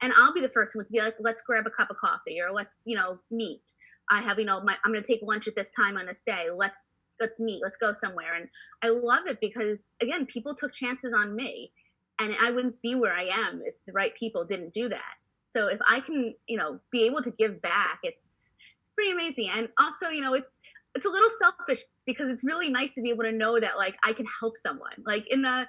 and 0.00 0.12
I'll 0.12 0.32
be 0.32 0.40
the 0.40 0.48
first 0.48 0.76
one 0.76 0.84
to 0.84 0.92
be 0.92 1.00
like, 1.00 1.14
let's 1.20 1.42
grab 1.42 1.66
a 1.66 1.70
cup 1.70 1.90
of 1.90 1.96
coffee 1.96 2.40
or 2.40 2.52
let's, 2.52 2.82
you 2.86 2.96
know, 2.96 3.18
meet. 3.30 3.62
I 4.10 4.20
have, 4.22 4.38
you 4.38 4.44
know, 4.44 4.62
my, 4.62 4.76
I'm 4.84 4.92
going 4.92 5.02
to 5.02 5.06
take 5.06 5.20
lunch 5.22 5.48
at 5.48 5.54
this 5.54 5.72
time 5.72 5.96
on 5.96 6.06
this 6.06 6.22
day. 6.22 6.46
Let's, 6.54 6.90
let's 7.20 7.40
meet. 7.40 7.60
Let's 7.62 7.76
go 7.76 7.92
somewhere. 7.92 8.34
And 8.34 8.48
I 8.82 8.88
love 8.88 9.26
it 9.26 9.40
because 9.40 9.90
again, 10.00 10.26
people 10.26 10.54
took 10.54 10.72
chances 10.72 11.12
on 11.12 11.34
me 11.34 11.72
and 12.18 12.34
I 12.40 12.50
wouldn't 12.50 12.80
be 12.82 12.94
where 12.94 13.12
I 13.12 13.28
am 13.32 13.62
if 13.64 13.74
the 13.86 13.92
right 13.92 14.14
people 14.14 14.44
didn't 14.44 14.74
do 14.74 14.88
that. 14.88 15.14
So 15.48 15.68
if 15.68 15.78
I 15.88 16.00
can, 16.00 16.34
you 16.46 16.58
know, 16.58 16.80
be 16.90 17.04
able 17.04 17.22
to 17.22 17.30
give 17.30 17.62
back, 17.62 18.00
it's, 18.02 18.50
it's 18.80 18.94
pretty 18.94 19.12
amazing. 19.12 19.50
And 19.54 19.68
also, 19.78 20.08
you 20.08 20.20
know, 20.20 20.34
it's, 20.34 20.60
it's 20.94 21.06
a 21.06 21.10
little 21.10 21.30
selfish 21.38 21.84
because 22.06 22.28
it's 22.28 22.44
really 22.44 22.68
nice 22.68 22.92
to 22.94 23.02
be 23.02 23.10
able 23.10 23.24
to 23.24 23.32
know 23.32 23.60
that 23.60 23.76
like 23.76 23.96
I 24.04 24.12
can 24.12 24.26
help 24.40 24.56
someone 24.56 24.92
like 25.06 25.26
in 25.30 25.42
the 25.42 25.66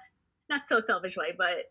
not 0.49 0.65
so 0.65 0.79
selfish 0.79 1.15
way, 1.15 1.33
but 1.37 1.65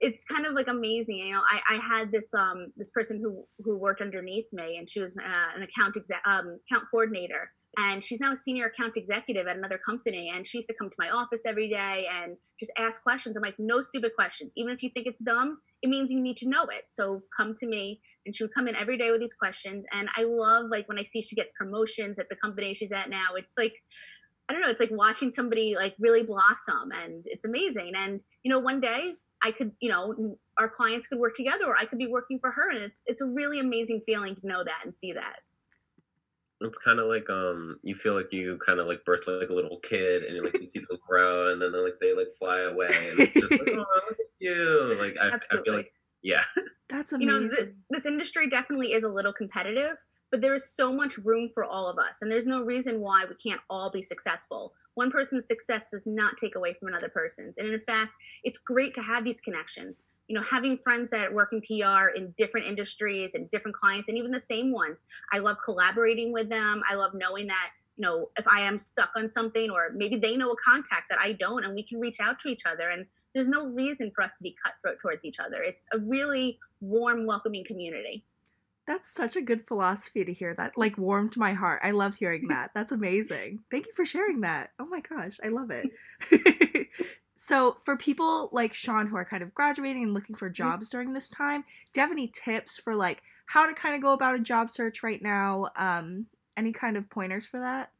it's 0.00 0.24
kind 0.24 0.46
of 0.46 0.54
like 0.54 0.68
amazing. 0.68 1.16
You 1.16 1.34
know, 1.34 1.42
I, 1.48 1.76
I 1.76 1.78
had 1.78 2.10
this 2.10 2.34
um 2.34 2.72
this 2.76 2.90
person 2.90 3.20
who 3.22 3.44
who 3.64 3.76
worked 3.76 4.00
underneath 4.00 4.46
me, 4.52 4.76
and 4.76 4.88
she 4.88 5.00
was 5.00 5.16
uh, 5.16 5.56
an 5.56 5.62
account 5.62 5.96
exec 5.96 6.20
um 6.26 6.58
account 6.66 6.86
coordinator, 6.90 7.52
and 7.78 8.02
she's 8.02 8.20
now 8.20 8.32
a 8.32 8.36
senior 8.36 8.66
account 8.66 8.96
executive 8.96 9.46
at 9.46 9.56
another 9.56 9.78
company. 9.78 10.32
And 10.34 10.46
she 10.46 10.58
used 10.58 10.68
to 10.68 10.74
come 10.74 10.88
to 10.88 10.96
my 10.98 11.10
office 11.10 11.42
every 11.46 11.68
day 11.68 12.06
and 12.22 12.36
just 12.58 12.72
ask 12.78 13.02
questions. 13.02 13.36
I'm 13.36 13.42
like, 13.42 13.58
no 13.58 13.80
stupid 13.80 14.12
questions. 14.14 14.52
Even 14.56 14.74
if 14.74 14.82
you 14.82 14.90
think 14.94 15.06
it's 15.06 15.20
dumb, 15.20 15.58
it 15.82 15.88
means 15.88 16.10
you 16.10 16.20
need 16.20 16.36
to 16.38 16.48
know 16.48 16.64
it. 16.64 16.84
So 16.88 17.22
come 17.36 17.54
to 17.56 17.66
me. 17.66 18.00
And 18.26 18.34
she 18.34 18.44
would 18.44 18.54
come 18.54 18.68
in 18.68 18.76
every 18.76 18.96
day 18.96 19.10
with 19.10 19.20
these 19.20 19.34
questions. 19.34 19.84
And 19.92 20.08
I 20.16 20.24
love 20.24 20.66
like 20.70 20.88
when 20.88 20.98
I 20.98 21.02
see 21.02 21.20
she 21.20 21.36
gets 21.36 21.52
promotions 21.58 22.18
at 22.18 22.28
the 22.28 22.36
company 22.36 22.74
she's 22.74 22.92
at 22.92 23.10
now. 23.10 23.34
It's 23.36 23.58
like 23.58 23.74
I 24.48 24.52
don't 24.52 24.62
know, 24.62 24.68
it's 24.68 24.80
like 24.80 24.90
watching 24.90 25.30
somebody 25.30 25.74
like 25.74 25.94
really 25.98 26.22
blossom 26.22 26.90
and 26.92 27.22
it's 27.24 27.46
amazing. 27.46 27.92
And, 27.96 28.22
you 28.42 28.50
know, 28.50 28.58
one 28.58 28.78
day 28.80 29.14
I 29.42 29.52
could, 29.52 29.72
you 29.80 29.88
know, 29.88 30.36
our 30.58 30.68
clients 30.68 31.06
could 31.06 31.18
work 31.18 31.34
together 31.36 31.64
or 31.66 31.76
I 31.76 31.86
could 31.86 31.98
be 31.98 32.08
working 32.08 32.38
for 32.38 32.50
her. 32.50 32.70
And 32.70 32.78
it's 32.78 33.02
it's 33.06 33.22
a 33.22 33.26
really 33.26 33.58
amazing 33.58 34.02
feeling 34.04 34.34
to 34.36 34.46
know 34.46 34.62
that 34.62 34.80
and 34.84 34.94
see 34.94 35.12
that. 35.12 35.36
It's 36.64 36.78
kind 36.78 36.98
of 36.98 37.06
like 37.06 37.28
um, 37.30 37.78
you 37.82 37.94
feel 37.94 38.14
like 38.14 38.32
you 38.32 38.58
kind 38.58 38.80
of 38.80 38.86
like 38.86 39.04
birth 39.04 39.26
like 39.26 39.48
a 39.48 39.54
little 39.54 39.78
kid, 39.78 40.24
and 40.24 40.36
you 40.36 40.44
like 40.44 40.60
you 40.60 40.68
see 40.68 40.80
them 40.80 40.98
grow, 41.08 41.52
and 41.52 41.60
then 41.60 41.72
they 41.72 41.78
like 41.78 41.98
they 42.00 42.14
like 42.14 42.34
fly 42.38 42.60
away, 42.60 42.88
and 43.10 43.20
it's 43.20 43.34
just 43.34 43.52
like, 43.52 43.68
oh, 43.68 43.84
look 44.08 44.18
at 44.18 44.26
you! 44.38 44.96
Like 44.98 45.14
I, 45.20 45.36
I 45.36 45.62
feel 45.62 45.74
like, 45.74 45.92
yeah, 46.22 46.44
that's 46.88 47.12
amazing. 47.12 47.34
You 47.34 47.40
know, 47.40 47.56
th- 47.56 47.74
this 47.90 48.06
industry 48.06 48.48
definitely 48.48 48.92
is 48.92 49.04
a 49.04 49.08
little 49.08 49.32
competitive, 49.32 49.96
but 50.30 50.40
there 50.40 50.54
is 50.54 50.70
so 50.70 50.92
much 50.92 51.18
room 51.18 51.50
for 51.52 51.64
all 51.64 51.86
of 51.86 51.98
us, 51.98 52.22
and 52.22 52.30
there's 52.30 52.46
no 52.46 52.62
reason 52.62 53.00
why 53.00 53.24
we 53.28 53.34
can't 53.36 53.60
all 53.68 53.90
be 53.90 54.02
successful. 54.02 54.72
One 54.94 55.10
person's 55.10 55.46
success 55.46 55.84
does 55.90 56.04
not 56.06 56.34
take 56.40 56.54
away 56.56 56.74
from 56.74 56.88
another 56.88 57.08
person's, 57.08 57.56
and 57.58 57.68
in 57.68 57.80
fact, 57.80 58.12
it's 58.44 58.58
great 58.58 58.94
to 58.94 59.02
have 59.02 59.24
these 59.24 59.40
connections. 59.40 60.04
You 60.28 60.36
know 60.36 60.42
having 60.42 60.76
friends 60.76 61.10
that 61.10 61.32
work 61.32 61.52
in 61.52 61.60
pr 61.60 62.08
in 62.16 62.34
different 62.38 62.66
industries 62.66 63.34
and 63.34 63.50
different 63.50 63.76
clients 63.76 64.08
and 64.08 64.16
even 64.16 64.30
the 64.30 64.40
same 64.40 64.72
ones. 64.72 65.02
I 65.32 65.38
love 65.38 65.58
collaborating 65.62 66.32
with 66.32 66.48
them. 66.48 66.82
I 66.88 66.94
love 66.94 67.12
knowing 67.14 67.46
that 67.48 67.70
you 67.96 68.02
know 68.02 68.30
if 68.38 68.48
i 68.48 68.60
am 68.60 68.78
stuck 68.78 69.10
on 69.14 69.28
something 69.28 69.70
or 69.70 69.90
maybe 69.94 70.16
they 70.16 70.36
know 70.36 70.50
a 70.50 70.56
contact 70.56 71.04
that 71.10 71.20
i 71.20 71.30
don't 71.32 71.64
and 71.64 71.72
we 71.74 71.82
can 71.84 72.00
reach 72.00 72.18
out 72.20 72.40
to 72.40 72.48
each 72.48 72.62
other. 72.66 72.90
And 72.90 73.06
there's 73.34 73.48
no 73.48 73.66
reason 73.66 74.10
for 74.14 74.24
us 74.24 74.36
to 74.38 74.42
be 74.42 74.56
cutthroat 74.64 74.98
towards 75.02 75.24
each 75.24 75.38
other. 75.38 75.62
It's 75.62 75.86
a 75.92 75.98
really 75.98 76.58
warm 76.80 77.26
welcoming 77.26 77.64
community 77.64 78.24
that's 78.86 79.10
such 79.10 79.36
a 79.36 79.42
good 79.42 79.66
philosophy 79.66 80.24
to 80.24 80.32
hear 80.32 80.54
that 80.54 80.76
like 80.76 80.98
warmed 80.98 81.36
my 81.36 81.52
heart 81.52 81.80
i 81.82 81.90
love 81.90 82.14
hearing 82.14 82.48
that 82.48 82.70
that's 82.74 82.92
amazing 82.92 83.58
thank 83.70 83.86
you 83.86 83.92
for 83.92 84.04
sharing 84.04 84.40
that 84.40 84.70
oh 84.78 84.86
my 84.86 85.00
gosh 85.00 85.38
i 85.42 85.48
love 85.48 85.70
it 85.70 85.88
So, 87.46 87.76
for 87.84 87.94
people 87.96 88.48
like 88.52 88.72
Sean 88.72 89.06
who 89.06 89.16
are 89.16 89.24
kind 89.24 89.42
of 89.42 89.52
graduating 89.54 90.02
and 90.02 90.14
looking 90.14 90.34
for 90.34 90.48
mm-hmm. 90.48 90.54
jobs 90.54 90.88
during 90.88 91.12
this 91.12 91.28
time, 91.28 91.62
do 91.92 92.00
you 92.00 92.02
have 92.02 92.10
any 92.10 92.28
tips 92.28 92.78
for 92.78 92.94
like 92.94 93.22
how 93.44 93.66
to 93.66 93.74
kind 93.74 93.94
of 93.94 94.00
go 94.00 94.12
about 94.12 94.34
a 94.34 94.38
job 94.38 94.70
search 94.70 95.02
right 95.02 95.20
now? 95.20 95.66
Um, 95.76 96.24
any 96.56 96.72
kind 96.72 96.96
of 96.96 97.10
pointers 97.10 97.46
for 97.46 97.60
that? 97.60 97.90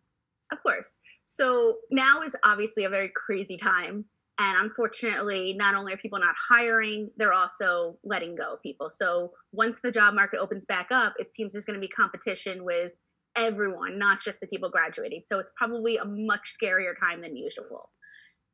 Of 0.51 0.63
course. 0.63 1.01
So, 1.27 1.77
now 1.91 2.23
is 2.23 2.35
obviously 2.43 2.85
a 2.85 2.89
very 2.89 3.11
crazy 3.15 3.59
time. 3.59 4.07
And 4.39 4.59
unfortunately, 4.59 5.55
not 5.55 5.77
only 5.77 5.93
are 5.93 5.97
people 5.97 6.19
not 6.19 6.35
hiring, 6.49 7.09
they're 7.17 7.33
also 7.33 7.97
letting 8.03 8.35
go 8.35 8.55
of 8.55 8.63
people. 8.63 8.91
So, 8.91 9.33
once 9.53 9.81
the 9.81 9.93
job 9.93 10.15
market 10.15 10.41
opens 10.41 10.65
back 10.65 10.89
up, 10.91 11.15
it 11.19 11.35
seems 11.35 11.53
there's 11.53 11.65
going 11.65 11.81
to 11.81 11.81
be 11.81 11.89
competition 11.89 12.65
with 12.65 12.93
everyone, 13.37 13.97
not 13.97 14.21
just 14.21 14.41
the 14.41 14.49
people 14.49 14.71
graduating. 14.71 15.23
So, 15.25 15.39
it's 15.39 15.53
probably 15.57 15.99
a 15.99 16.05
much 16.05 16.57
scarier 16.61 16.99
time 16.99 17.23
than 17.23 17.37
usual. 17.37 17.91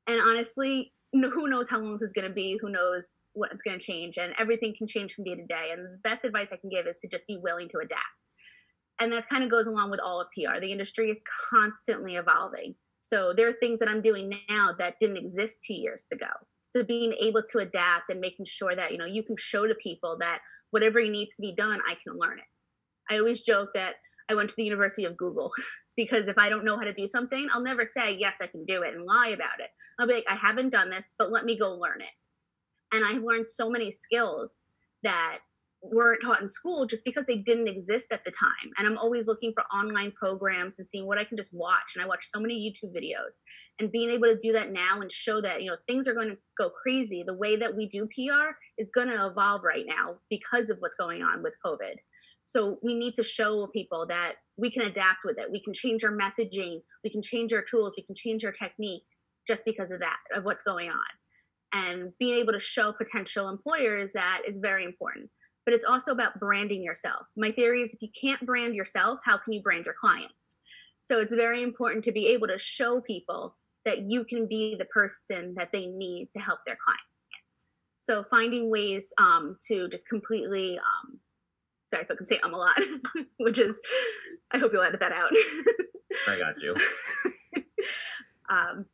And 0.06 0.20
honestly, 0.20 0.92
who 1.12 1.48
knows 1.48 1.68
how 1.68 1.78
long 1.78 1.94
this 1.94 2.08
is 2.08 2.12
going 2.12 2.28
to 2.28 2.34
be? 2.34 2.58
Who 2.60 2.70
knows 2.70 3.20
what's 3.32 3.62
going 3.62 3.78
to 3.78 3.84
change? 3.84 4.16
And 4.18 4.32
everything 4.38 4.74
can 4.76 4.86
change 4.86 5.14
from 5.14 5.24
day 5.24 5.34
to 5.34 5.46
day. 5.46 5.70
And 5.72 5.84
the 5.84 5.98
best 6.04 6.24
advice 6.24 6.48
I 6.52 6.56
can 6.56 6.70
give 6.70 6.86
is 6.86 6.98
to 6.98 7.08
just 7.08 7.26
be 7.26 7.38
willing 7.38 7.68
to 7.70 7.78
adapt. 7.78 8.30
And 9.00 9.12
that 9.12 9.28
kind 9.28 9.42
of 9.42 9.50
goes 9.50 9.66
along 9.66 9.90
with 9.90 10.00
all 10.00 10.20
of 10.20 10.28
PR. 10.36 10.60
The 10.60 10.70
industry 10.70 11.10
is 11.10 11.22
constantly 11.50 12.16
evolving. 12.16 12.74
So 13.10 13.34
there 13.36 13.48
are 13.48 13.52
things 13.54 13.80
that 13.80 13.88
I'm 13.88 14.02
doing 14.02 14.32
now 14.48 14.72
that 14.78 14.94
didn't 15.00 15.16
exist 15.16 15.64
two 15.64 15.74
years 15.74 16.06
ago. 16.12 16.28
So 16.68 16.84
being 16.84 17.12
able 17.14 17.42
to 17.50 17.58
adapt 17.58 18.08
and 18.08 18.20
making 18.20 18.46
sure 18.46 18.76
that 18.76 18.92
you 18.92 18.98
know 18.98 19.04
you 19.04 19.24
can 19.24 19.34
show 19.36 19.66
to 19.66 19.74
people 19.74 20.16
that 20.20 20.38
whatever 20.70 21.02
needs 21.02 21.34
to 21.34 21.42
be 21.42 21.52
done, 21.52 21.80
I 21.88 21.96
can 22.04 22.16
learn 22.16 22.38
it. 22.38 22.44
I 23.12 23.18
always 23.18 23.42
joke 23.42 23.70
that 23.74 23.96
I 24.28 24.36
went 24.36 24.50
to 24.50 24.54
the 24.56 24.62
University 24.62 25.06
of 25.06 25.16
Google 25.16 25.50
because 25.96 26.28
if 26.28 26.38
I 26.38 26.48
don't 26.48 26.64
know 26.64 26.76
how 26.76 26.84
to 26.84 26.92
do 26.92 27.08
something, 27.08 27.48
I'll 27.52 27.64
never 27.64 27.84
say, 27.84 28.16
yes, 28.16 28.36
I 28.40 28.46
can 28.46 28.64
do 28.64 28.82
it 28.82 28.94
and 28.94 29.04
lie 29.04 29.30
about 29.30 29.58
it. 29.58 29.70
I'll 29.98 30.06
be 30.06 30.14
like, 30.14 30.30
I 30.30 30.36
haven't 30.36 30.70
done 30.70 30.88
this, 30.88 31.12
but 31.18 31.32
let 31.32 31.44
me 31.44 31.58
go 31.58 31.72
learn 31.72 32.02
it. 32.02 32.94
And 32.94 33.04
I've 33.04 33.24
learned 33.24 33.48
so 33.48 33.68
many 33.68 33.90
skills 33.90 34.68
that 35.02 35.38
weren't 35.82 36.22
taught 36.22 36.40
in 36.40 36.48
school 36.48 36.84
just 36.84 37.04
because 37.04 37.24
they 37.26 37.36
didn't 37.36 37.68
exist 37.68 38.12
at 38.12 38.24
the 38.24 38.30
time. 38.30 38.70
And 38.76 38.86
I'm 38.86 38.98
always 38.98 39.26
looking 39.26 39.52
for 39.54 39.64
online 39.74 40.12
programs 40.12 40.78
and 40.78 40.86
seeing 40.86 41.06
what 41.06 41.18
I 41.18 41.24
can 41.24 41.36
just 41.36 41.54
watch. 41.54 41.92
And 41.94 42.04
I 42.04 42.06
watch 42.06 42.26
so 42.26 42.38
many 42.38 42.54
YouTube 42.54 42.94
videos 42.94 43.40
and 43.78 43.90
being 43.90 44.10
able 44.10 44.26
to 44.26 44.38
do 44.38 44.52
that 44.52 44.72
now 44.72 45.00
and 45.00 45.10
show 45.10 45.40
that, 45.40 45.62
you 45.62 45.70
know, 45.70 45.76
things 45.88 46.06
are 46.06 46.14
going 46.14 46.28
to 46.28 46.38
go 46.58 46.70
crazy. 46.70 47.22
The 47.22 47.34
way 47.34 47.56
that 47.56 47.74
we 47.74 47.88
do 47.88 48.06
PR 48.06 48.50
is 48.78 48.90
going 48.90 49.08
to 49.08 49.26
evolve 49.26 49.62
right 49.64 49.86
now 49.86 50.16
because 50.28 50.68
of 50.68 50.78
what's 50.80 50.96
going 50.96 51.22
on 51.22 51.42
with 51.42 51.54
COVID. 51.64 51.94
So 52.44 52.78
we 52.82 52.94
need 52.94 53.14
to 53.14 53.22
show 53.22 53.66
people 53.68 54.06
that 54.08 54.34
we 54.56 54.70
can 54.70 54.82
adapt 54.82 55.24
with 55.24 55.38
it. 55.38 55.50
We 55.50 55.62
can 55.62 55.72
change 55.72 56.04
our 56.04 56.12
messaging, 56.12 56.80
we 57.04 57.10
can 57.10 57.22
change 57.22 57.52
our 57.52 57.62
tools, 57.62 57.94
we 57.96 58.02
can 58.02 58.14
change 58.14 58.44
our 58.44 58.52
technique 58.52 59.04
just 59.46 59.64
because 59.64 59.90
of 59.90 60.00
that, 60.00 60.18
of 60.34 60.44
what's 60.44 60.62
going 60.62 60.90
on. 60.90 60.96
And 61.72 62.12
being 62.18 62.36
able 62.36 62.52
to 62.52 62.60
show 62.60 62.92
potential 62.92 63.48
employers 63.48 64.12
that 64.12 64.42
is 64.46 64.58
very 64.58 64.84
important. 64.84 65.30
But 65.64 65.74
it's 65.74 65.84
also 65.84 66.12
about 66.12 66.40
branding 66.40 66.82
yourself. 66.82 67.26
My 67.36 67.50
theory 67.50 67.82
is 67.82 67.94
if 67.94 68.02
you 68.02 68.08
can't 68.18 68.44
brand 68.46 68.74
yourself, 68.74 69.20
how 69.24 69.36
can 69.36 69.52
you 69.52 69.60
brand 69.60 69.84
your 69.84 69.94
clients? 69.94 70.60
So 71.02 71.20
it's 71.20 71.34
very 71.34 71.62
important 71.62 72.04
to 72.04 72.12
be 72.12 72.26
able 72.28 72.48
to 72.48 72.58
show 72.58 73.00
people 73.00 73.56
that 73.84 74.00
you 74.02 74.24
can 74.24 74.46
be 74.46 74.76
the 74.76 74.84
person 74.86 75.54
that 75.56 75.72
they 75.72 75.86
need 75.86 76.30
to 76.32 76.38
help 76.38 76.60
their 76.66 76.78
clients. 76.82 77.64
So 77.98 78.24
finding 78.30 78.70
ways 78.70 79.12
um, 79.18 79.56
to 79.68 79.88
just 79.88 80.08
completely 80.08 80.78
um, 80.78 81.20
Sorry 81.90 82.04
if 82.04 82.10
I 82.10 82.14
can 82.14 82.24
say 82.24 82.38
um 82.44 82.54
a 82.54 82.56
lot, 82.56 82.80
which 83.38 83.58
is, 83.58 83.80
I 84.52 84.58
hope 84.58 84.72
you'll 84.72 84.82
edit 84.82 85.00
that 85.00 85.10
out. 85.10 85.32
I 86.28 86.38
got 86.38 86.54
you. 86.62 86.76
um, 88.48 88.86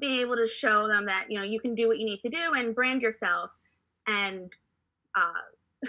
being 0.00 0.20
able 0.22 0.34
to 0.34 0.46
show 0.48 0.88
them 0.88 1.06
that 1.06 1.26
you 1.28 1.38
know 1.38 1.44
you 1.44 1.60
can 1.60 1.76
do 1.76 1.86
what 1.86 2.00
you 2.00 2.04
need 2.04 2.20
to 2.22 2.28
do 2.28 2.54
and 2.56 2.74
brand 2.74 3.00
yourself, 3.00 3.52
and 4.08 4.52
uh, 5.16 5.40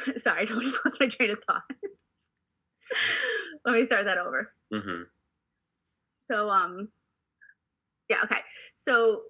sorry, 0.18 0.42
I 0.42 0.46
just 0.46 0.86
lost 0.86 1.00
my 1.00 1.08
train 1.08 1.32
of 1.32 1.44
thought. 1.44 1.64
Let 3.66 3.76
me 3.76 3.86
start 3.86 4.06
that 4.06 4.18
over. 4.18 4.52
Mm-hmm. 4.74 5.04
So 6.22 6.50
um, 6.50 6.90
yeah, 8.10 8.18
okay. 8.24 8.40
So 8.76 9.22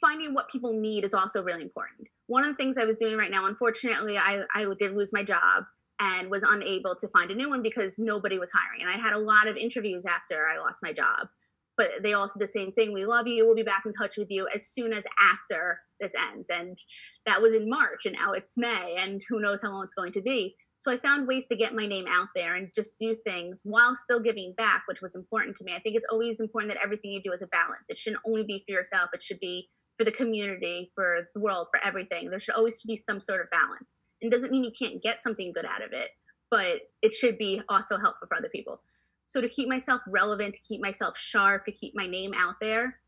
finding 0.00 0.34
what 0.34 0.48
people 0.48 0.72
need 0.72 1.04
is 1.04 1.14
also 1.14 1.42
really 1.42 1.62
important. 1.62 2.08
One 2.26 2.42
of 2.42 2.48
the 2.48 2.56
things 2.56 2.76
I 2.78 2.84
was 2.84 2.96
doing 2.96 3.16
right 3.16 3.30
now, 3.30 3.46
unfortunately, 3.46 4.18
I, 4.18 4.42
I 4.54 4.66
did 4.78 4.92
lose 4.92 5.12
my 5.12 5.22
job 5.22 5.64
and 6.00 6.30
was 6.30 6.42
unable 6.42 6.94
to 6.96 7.08
find 7.08 7.30
a 7.30 7.34
new 7.34 7.48
one 7.48 7.62
because 7.62 7.98
nobody 7.98 8.38
was 8.38 8.50
hiring. 8.50 8.82
And 8.82 8.90
I 8.90 9.00
had 9.00 9.12
a 9.12 9.18
lot 9.18 9.46
of 9.46 9.56
interviews 9.56 10.04
after 10.04 10.46
I 10.46 10.58
lost 10.58 10.82
my 10.82 10.92
job, 10.92 11.28
but 11.76 11.90
they 12.02 12.14
all 12.14 12.28
said 12.28 12.40
the 12.40 12.46
same 12.46 12.72
thing. 12.72 12.92
We 12.92 13.04
love 13.04 13.26
you. 13.26 13.46
We'll 13.46 13.54
be 13.54 13.62
back 13.62 13.82
in 13.86 13.92
touch 13.92 14.16
with 14.16 14.30
you 14.30 14.48
as 14.54 14.66
soon 14.68 14.92
as 14.92 15.04
after 15.20 15.78
this 16.00 16.14
ends. 16.32 16.48
And 16.50 16.78
that 17.26 17.40
was 17.40 17.54
in 17.54 17.68
March, 17.68 18.06
and 18.06 18.14
now 18.14 18.32
it's 18.32 18.56
May, 18.56 18.96
and 18.98 19.20
who 19.28 19.40
knows 19.40 19.62
how 19.62 19.70
long 19.70 19.84
it's 19.84 19.94
going 19.94 20.12
to 20.12 20.22
be. 20.22 20.56
So 20.78 20.92
I 20.92 20.98
found 20.98 21.26
ways 21.26 21.46
to 21.46 21.56
get 21.56 21.74
my 21.74 21.86
name 21.86 22.04
out 22.08 22.28
there 22.34 22.56
and 22.56 22.68
just 22.74 22.98
do 22.98 23.14
things 23.14 23.62
while 23.64 23.96
still 23.96 24.20
giving 24.20 24.54
back, 24.58 24.82
which 24.86 25.00
was 25.00 25.14
important 25.14 25.56
to 25.56 25.64
me. 25.64 25.74
I 25.74 25.80
think 25.80 25.96
it's 25.96 26.06
always 26.10 26.40
important 26.40 26.72
that 26.72 26.82
everything 26.82 27.12
you 27.12 27.22
do 27.22 27.32
is 27.32 27.40
a 27.40 27.46
balance. 27.46 27.88
It 27.88 27.96
shouldn't 27.96 28.22
only 28.26 28.44
be 28.44 28.62
for 28.66 28.72
yourself, 28.72 29.10
it 29.12 29.22
should 29.22 29.40
be 29.40 29.68
for 29.96 30.04
the 30.04 30.12
community, 30.12 30.92
for 30.94 31.28
the 31.34 31.40
world, 31.40 31.68
for 31.70 31.80
everything. 31.82 32.28
There 32.28 32.38
should 32.38 32.56
always 32.56 32.82
be 32.82 32.96
some 32.96 33.20
sort 33.20 33.40
of 33.40 33.50
balance 33.50 33.94
and 34.20 34.30
doesn't 34.30 34.52
mean 34.52 34.64
you 34.64 34.72
can't 34.78 35.02
get 35.02 35.22
something 35.22 35.52
good 35.54 35.64
out 35.64 35.82
of 35.82 35.92
it 35.92 36.10
but 36.50 36.82
it 37.02 37.12
should 37.12 37.38
be 37.38 37.60
also 37.68 37.98
helpful 37.98 38.28
for 38.28 38.36
other 38.36 38.48
people 38.48 38.80
so 39.26 39.40
to 39.40 39.48
keep 39.48 39.68
myself 39.68 40.00
relevant 40.08 40.54
to 40.54 40.60
keep 40.60 40.80
myself 40.80 41.16
sharp 41.16 41.64
to 41.64 41.72
keep 41.72 41.92
my 41.94 42.06
name 42.06 42.32
out 42.34 42.54
there 42.60 42.98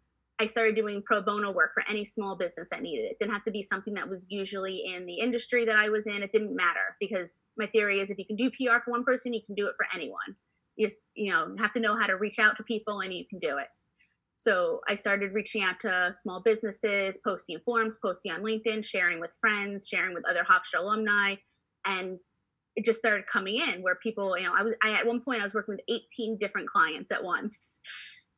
i 0.41 0.47
started 0.47 0.77
doing 0.77 1.03
pro 1.03 1.21
bono 1.21 1.51
work 1.51 1.73
for 1.75 1.83
any 1.89 2.05
small 2.05 2.37
business 2.37 2.69
that 2.71 2.83
needed 2.83 3.03
it. 3.03 3.13
it 3.13 3.19
didn't 3.19 3.33
have 3.33 3.45
to 3.45 3.51
be 3.51 3.63
something 3.63 3.95
that 3.95 4.09
was 4.09 4.27
usually 4.29 4.85
in 4.87 5.07
the 5.07 5.19
industry 5.19 5.65
that 5.65 5.77
i 5.77 5.89
was 5.89 6.07
in. 6.07 6.23
It 6.23 6.33
didn't 6.33 6.55
matter 6.55 6.97
because 7.01 7.41
my 7.57 7.67
theory 7.67 8.01
is 8.01 8.11
if 8.11 8.19
you 8.19 8.27
can 8.27 8.37
do 8.37 8.51
pr 8.51 8.79
for 8.85 8.91
one 8.91 9.05
person 9.05 9.33
you 9.33 9.43
can 9.45 9.55
do 9.55 9.67
it 9.67 9.75
for 9.77 9.87
anyone. 9.95 10.37
You 10.77 10.87
just 10.87 11.03
you 11.15 11.33
know 11.33 11.55
have 11.59 11.73
to 11.73 11.81
know 11.81 11.97
how 11.97 12.07
to 12.07 12.17
reach 12.17 12.39
out 12.39 12.57
to 12.57 12.63
people 12.63 13.01
and 13.01 13.13
you 13.13 13.25
can 13.29 13.39
do 13.39 13.59
it. 13.59 13.69
So 14.39 14.81
I 14.89 14.95
started 14.95 15.35
reaching 15.35 15.65
out 15.65 15.81
to 15.81 16.13
small 16.13 16.41
businesses, 16.41 17.19
posting 17.25 17.59
forums, 17.65 17.99
posting 18.01 18.31
on 18.31 18.43
LinkedIn, 18.43 18.85
sharing 18.85 19.19
with 19.19 19.35
friends, 19.41 19.89
sharing 19.89 20.15
with 20.15 20.23
other 20.31 20.45
Hofstra 20.49 20.79
alumni, 20.79 21.35
and 21.85 22.21
it 22.79 22.85
just 22.85 23.01
started 23.01 23.27
coming 23.27 23.57
in 23.57 23.83
where 23.83 23.97
people, 23.97 24.39
you 24.39 24.45
know, 24.45 24.53
I 24.57 24.63
was 24.63 24.73
I 24.85 24.93
at 24.93 25.05
one 25.05 25.21
point 25.21 25.41
I 25.41 25.45
was 25.45 25.53
working 25.53 25.75
with 25.75 25.83
18 25.89 26.39
different 26.39 26.69
clients 26.69 27.11
at 27.11 27.25
once. 27.25 27.81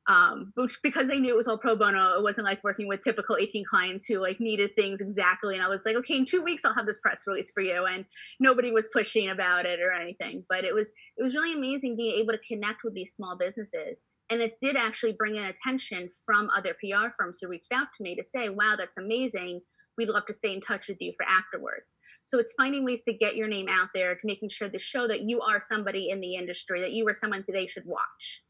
Um, 0.06 0.54
because 0.82 1.09
they 1.09 1.20
knew 1.20 1.35
it 1.35 1.37
was 1.37 1.47
all 1.47 1.59
pro 1.59 1.76
bono, 1.76 2.14
it 2.16 2.23
wasn't 2.23 2.47
like 2.47 2.64
working 2.64 2.88
with 2.88 3.04
typical 3.04 3.37
18 3.37 3.64
clients 3.68 4.06
who 4.06 4.18
like 4.18 4.40
needed 4.40 4.70
things 4.75 5.02
exactly. 5.02 5.54
And 5.54 5.62
I 5.62 5.68
was 5.68 5.85
like, 5.85 5.94
okay, 5.97 6.16
in 6.16 6.25
two 6.25 6.42
weeks 6.42 6.64
I'll 6.64 6.75
have 6.75 6.87
this 6.87 6.99
press 7.00 7.25
release 7.26 7.50
for 7.50 7.61
you. 7.61 7.85
And 7.85 8.06
nobody 8.40 8.73
was 8.73 8.88
pushing 8.94 9.28
about 9.28 9.66
it 9.66 9.78
or 9.78 9.92
anything. 9.92 10.42
But 10.49 10.64
it 10.64 10.75
was 10.75 10.94
it 11.18 11.23
was 11.23 11.35
really 11.35 11.52
amazing 11.52 11.97
being 11.97 12.16
able 12.16 12.32
to 12.32 12.38
connect 12.49 12.82
with 12.82 12.94
these 12.94 13.14
small 13.14 13.37
businesses 13.37 14.04
and 14.30 14.40
it 14.40 14.59
did 14.61 14.76
actually 14.76 15.12
bring 15.12 15.37
in 15.37 15.44
attention 15.44 16.09
from 16.25 16.49
other 16.56 16.75
PR 16.75 17.09
firms 17.18 17.40
who 17.40 17.49
reached 17.49 17.73
out 17.73 17.88
to 17.97 18.02
me 18.02 18.14
to 18.14 18.23
say, 18.23 18.49
wow, 18.49 18.76
that's 18.78 18.97
amazing. 18.97 19.61
We'd 20.00 20.09
love 20.09 20.25
to 20.28 20.33
stay 20.33 20.54
in 20.54 20.62
touch 20.62 20.88
with 20.88 20.97
you 20.99 21.12
for 21.14 21.26
afterwards. 21.28 21.99
So 22.25 22.38
it's 22.38 22.54
finding 22.54 22.87
ways 22.87 23.02
to 23.02 23.12
get 23.12 23.37
your 23.37 23.49
name 23.49 23.69
out 23.69 23.90
there, 23.95 24.14
to 24.14 24.21
making 24.25 24.49
sure 24.49 24.71
to 24.71 24.78
show 24.78 25.07
that 25.07 25.21
you 25.28 25.42
are 25.42 25.61
somebody 25.61 26.09
in 26.09 26.23
the 26.23 26.37
industry, 26.37 26.80
that 26.80 26.92
you 26.92 27.07
are 27.07 27.12
someone 27.12 27.45
they 27.47 27.66
should 27.66 27.85
watch. 27.85 28.42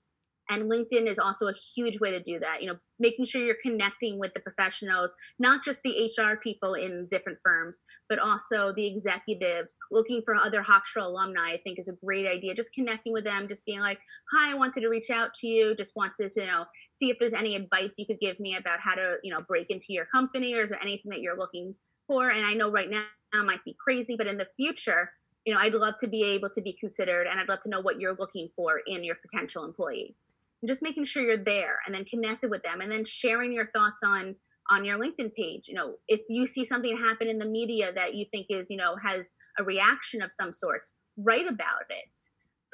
And 0.50 0.70
linkedin 0.70 1.06
is 1.06 1.18
also 1.18 1.46
a 1.46 1.54
huge 1.74 1.98
way 2.00 2.10
to 2.10 2.20
do 2.20 2.38
that 2.38 2.60
you 2.60 2.68
know 2.68 2.76
making 2.98 3.24
sure 3.24 3.40
you're 3.40 3.56
connecting 3.62 4.18
with 4.18 4.34
the 4.34 4.40
professionals 4.40 5.14
not 5.38 5.64
just 5.64 5.82
the 5.82 6.10
hr 6.18 6.36
people 6.42 6.74
in 6.74 7.06
different 7.10 7.38
firms 7.42 7.82
but 8.08 8.18
also 8.18 8.72
the 8.72 8.86
executives. 8.86 9.76
Looking 9.90 10.22
for 10.24 10.34
other 10.34 10.62
hofstra 10.62 11.04
alumni 11.04 11.52
i 11.52 11.60
think 11.62 11.78
is 11.78 11.88
a 11.88 12.04
great 12.04 12.26
idea. 12.26 12.54
Just 12.54 12.74
connecting 12.74 13.12
with 13.12 13.24
them 13.24 13.48
just 13.48 13.64
being 13.64 13.80
like 13.80 14.00
hi 14.32 14.50
i 14.50 14.54
wanted 14.54 14.80
to 14.82 14.88
reach 14.88 15.10
out 15.10 15.34
to 15.34 15.46
you. 15.46 15.74
Just 15.74 15.96
wanted 15.96 16.30
to 16.30 16.40
you 16.40 16.46
know 16.46 16.64
see 16.90 17.10
if 17.10 17.18
there's 17.18 17.34
any 17.34 17.56
advice 17.56 17.94
you 17.98 18.06
could 18.06 18.20
give 18.20 18.38
me 18.40 18.56
about 18.56 18.80
how 18.80 18.94
to 18.94 19.16
you 19.22 19.32
know 19.32 19.40
break 19.46 19.70
into 19.70 19.86
your 19.88 20.06
company 20.06 20.54
or 20.54 20.62
is 20.62 20.70
there 20.70 20.82
anything 20.82 21.10
that 21.10 21.20
you're 21.20 21.38
looking 21.38 21.74
for? 22.06 22.30
And 22.30 22.44
i 22.44 22.54
know 22.54 22.70
right 22.70 22.90
now 22.90 23.04
might 23.44 23.64
be 23.64 23.76
crazy 23.78 24.16
but 24.16 24.26
in 24.26 24.36
the 24.36 24.48
future 24.56 25.12
you 25.44 25.54
know 25.54 25.60
i'd 25.60 25.72
love 25.72 25.94
to 26.00 26.08
be 26.08 26.24
able 26.24 26.50
to 26.50 26.60
be 26.60 26.72
considered 26.72 27.28
and 27.28 27.38
i'd 27.38 27.48
love 27.48 27.60
to 27.60 27.68
know 27.68 27.80
what 27.80 28.00
you're 28.00 28.16
looking 28.18 28.48
for 28.56 28.80
in 28.88 29.04
your 29.04 29.14
potential 29.14 29.64
employees 29.64 30.34
and 30.62 30.68
just 30.68 30.82
making 30.82 31.04
sure 31.04 31.22
you're 31.22 31.44
there 31.44 31.78
and 31.86 31.94
then 31.94 32.04
connected 32.04 32.50
with 32.50 32.62
them 32.62 32.80
and 32.80 32.90
then 32.90 33.04
sharing 33.04 33.52
your 33.52 33.70
thoughts 33.74 34.02
on 34.04 34.34
on 34.70 34.84
your 34.84 34.96
linkedin 34.98 35.34
page 35.34 35.66
you 35.66 35.74
know 35.74 35.94
if 36.06 36.20
you 36.28 36.46
see 36.46 36.64
something 36.64 36.96
happen 36.96 37.28
in 37.28 37.38
the 37.38 37.46
media 37.46 37.92
that 37.92 38.14
you 38.14 38.24
think 38.30 38.46
is 38.50 38.70
you 38.70 38.76
know 38.76 38.94
has 39.02 39.34
a 39.58 39.64
reaction 39.64 40.22
of 40.22 40.30
some 40.30 40.52
sorts 40.52 40.92
write 41.22 41.46
about 41.46 41.84
it. 41.88 42.08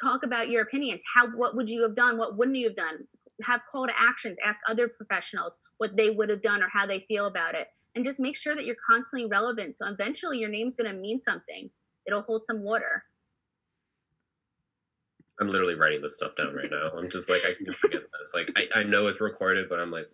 Talk 0.00 0.23
about 0.23 0.49
your 0.49 0.62
opinions. 0.62 1.02
How 1.14 1.28
what 1.28 1.57
would 1.57 1.69
you 1.69 1.83
have 1.83 1.95
done? 1.95 2.19
What 2.19 2.37
wouldn't 2.37 2.57
you 2.57 2.69
have 2.69 2.76
done? 2.76 3.07
Have 3.43 3.62
call 3.71 3.87
to 3.87 3.93
actions. 3.99 4.38
Ask 4.45 4.61
other 4.69 4.88
professionals 4.88 5.59
what 5.78 5.97
they 5.97 6.11
would 6.11 6.28
have 6.28 6.43
done 6.43 6.62
or 6.62 6.69
how 6.73 6.87
they 6.87 7.05
feel 7.09 7.26
about 7.26 7.55
it. 7.55 7.69
And 7.95 8.05
just 8.05 8.21
make 8.21 8.37
sure 8.37 8.55
that 8.55 8.64
you're 8.66 8.76
constantly 8.88 9.26
relevant. 9.26 9.76
So 9.76 9.87
eventually 9.87 10.38
your 10.38 10.50
name's 10.50 10.76
going 10.76 10.90
to 10.90 10.99
mean 10.99 11.19
something. 11.19 11.71
It'll 12.07 12.23
hold 12.23 12.43
some 12.43 12.62
water 12.62 13.05
I'm 15.40 15.49
literally 15.49 15.75
writing 15.75 16.00
this 16.02 16.16
stuff 16.16 16.35
down 16.37 16.55
right 16.55 16.71
now. 16.71 16.90
I'm 16.97 17.11
just 17.11 17.28
like, 17.28 17.43
I 17.45 17.52
can 17.55 17.73
forget 17.73 18.00
this. 18.19 18.33
Like, 18.35 18.50
I, 18.57 18.81
I 18.81 18.83
know 18.85 19.07
it's 19.07 19.21
recorded, 19.21 19.69
but 19.69 19.78
I'm 19.78 19.90
like, 19.90 20.09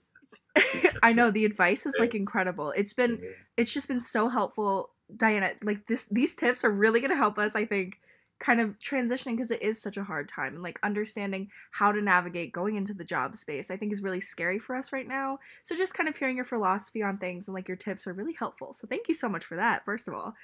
I 1.03 1.13
know 1.13 1.31
the 1.31 1.45
advice 1.45 1.87
is 1.87 1.97
like 1.99 2.15
incredible. 2.15 2.71
It's 2.73 2.93
been, 2.93 3.19
Mhm. 3.19 3.33
it's 3.57 3.73
just 3.73 3.89
been 3.89 4.01
so 4.01 4.29
helpful, 4.29 4.91
Diana. 5.17 5.53
Like 5.63 5.87
this, 5.87 6.09
these 6.09 6.35
tips 6.35 6.65
are 6.65 6.71
really 6.71 7.01
gonna 7.01 7.17
help 7.17 7.39
us. 7.39 7.55
I 7.55 7.65
think, 7.65 8.01
kind 8.43 8.61
of 8.61 8.77
transitioning 8.81 9.37
because 9.37 9.53
it 9.53 9.63
is 9.63 9.81
such 9.81 9.97
a 9.97 10.03
hard 10.03 10.29
time 10.29 10.55
and 10.55 10.65
like 10.65 10.79
understanding 10.83 11.49
how 11.71 11.93
to 11.93 12.03
navigate 12.03 12.53
going 12.53 12.75
into 12.75 12.93
the 12.93 13.05
job 13.05 13.37
space. 13.37 13.71
I 13.71 13.77
think 13.77 13.93
is 13.93 14.03
really 14.03 14.21
scary 14.21 14.59
for 14.59 14.75
us 14.75 14.93
right 14.93 15.07
now. 15.07 15.39
So 15.63 15.77
just 15.77 15.95
kind 15.95 16.09
of 16.09 16.17
hearing 16.17 16.35
your 16.35 16.45
philosophy 16.45 17.05
on 17.05 17.19
things 17.19 17.47
and 17.47 17.55
like 17.55 17.69
your 17.69 17.77
tips 17.77 18.07
are 18.09 18.13
really 18.13 18.33
helpful. 18.35 18.73
So 18.73 18.89
thank 18.89 19.07
you 19.07 19.15
so 19.15 19.29
much 19.29 19.45
for 19.45 19.55
that. 19.57 19.85
First 19.85 20.09
of 20.09 20.15
all, 20.15 20.35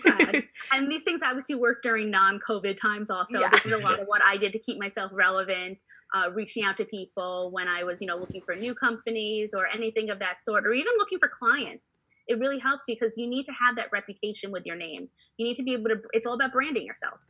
glad. 0.00 0.42
and 0.72 0.90
these 0.90 1.04
things 1.04 1.22
obviously 1.22 1.54
work 1.54 1.78
during 1.84 2.10
non-COVID 2.10 2.80
times. 2.80 3.10
Also, 3.10 3.38
Yeah. 3.38 3.48
this 3.50 3.64
is 3.64 3.72
a 3.72 3.78
lot 3.78 4.00
of 4.00 4.06
what 4.06 4.22
I 4.24 4.36
did 4.36 4.52
to 4.52 4.58
keep 4.58 4.78
myself 4.78 5.12
relevant. 5.14 5.78
Uh, 6.14 6.30
reaching 6.34 6.62
out 6.62 6.76
to 6.76 6.84
people 6.84 7.50
when 7.52 7.66
I 7.66 7.82
was, 7.82 8.00
you 8.00 8.06
know, 8.06 8.16
looking 8.16 8.40
for 8.40 8.54
new 8.54 8.76
companies 8.76 9.52
or 9.52 9.66
anything 9.66 10.08
of 10.08 10.20
that 10.20 10.40
sort, 10.40 10.64
or 10.64 10.72
even 10.72 10.92
looking 10.98 11.18
for 11.18 11.28
clients. 11.28 11.98
It 12.28 12.38
really 12.38 12.58
helps 12.58 12.84
because 12.86 13.16
you 13.16 13.26
need 13.26 13.44
to 13.46 13.52
have 13.52 13.76
that 13.76 13.90
reputation 13.92 14.50
with 14.50 14.66
your 14.66 14.76
name. 14.76 15.08
You 15.36 15.46
need 15.46 15.56
to 15.56 15.62
be 15.62 15.72
able 15.74 15.90
to. 15.90 16.00
It's 16.12 16.26
all 16.26 16.34
about 16.34 16.52
branding 16.52 16.84
yourself. 16.84 17.20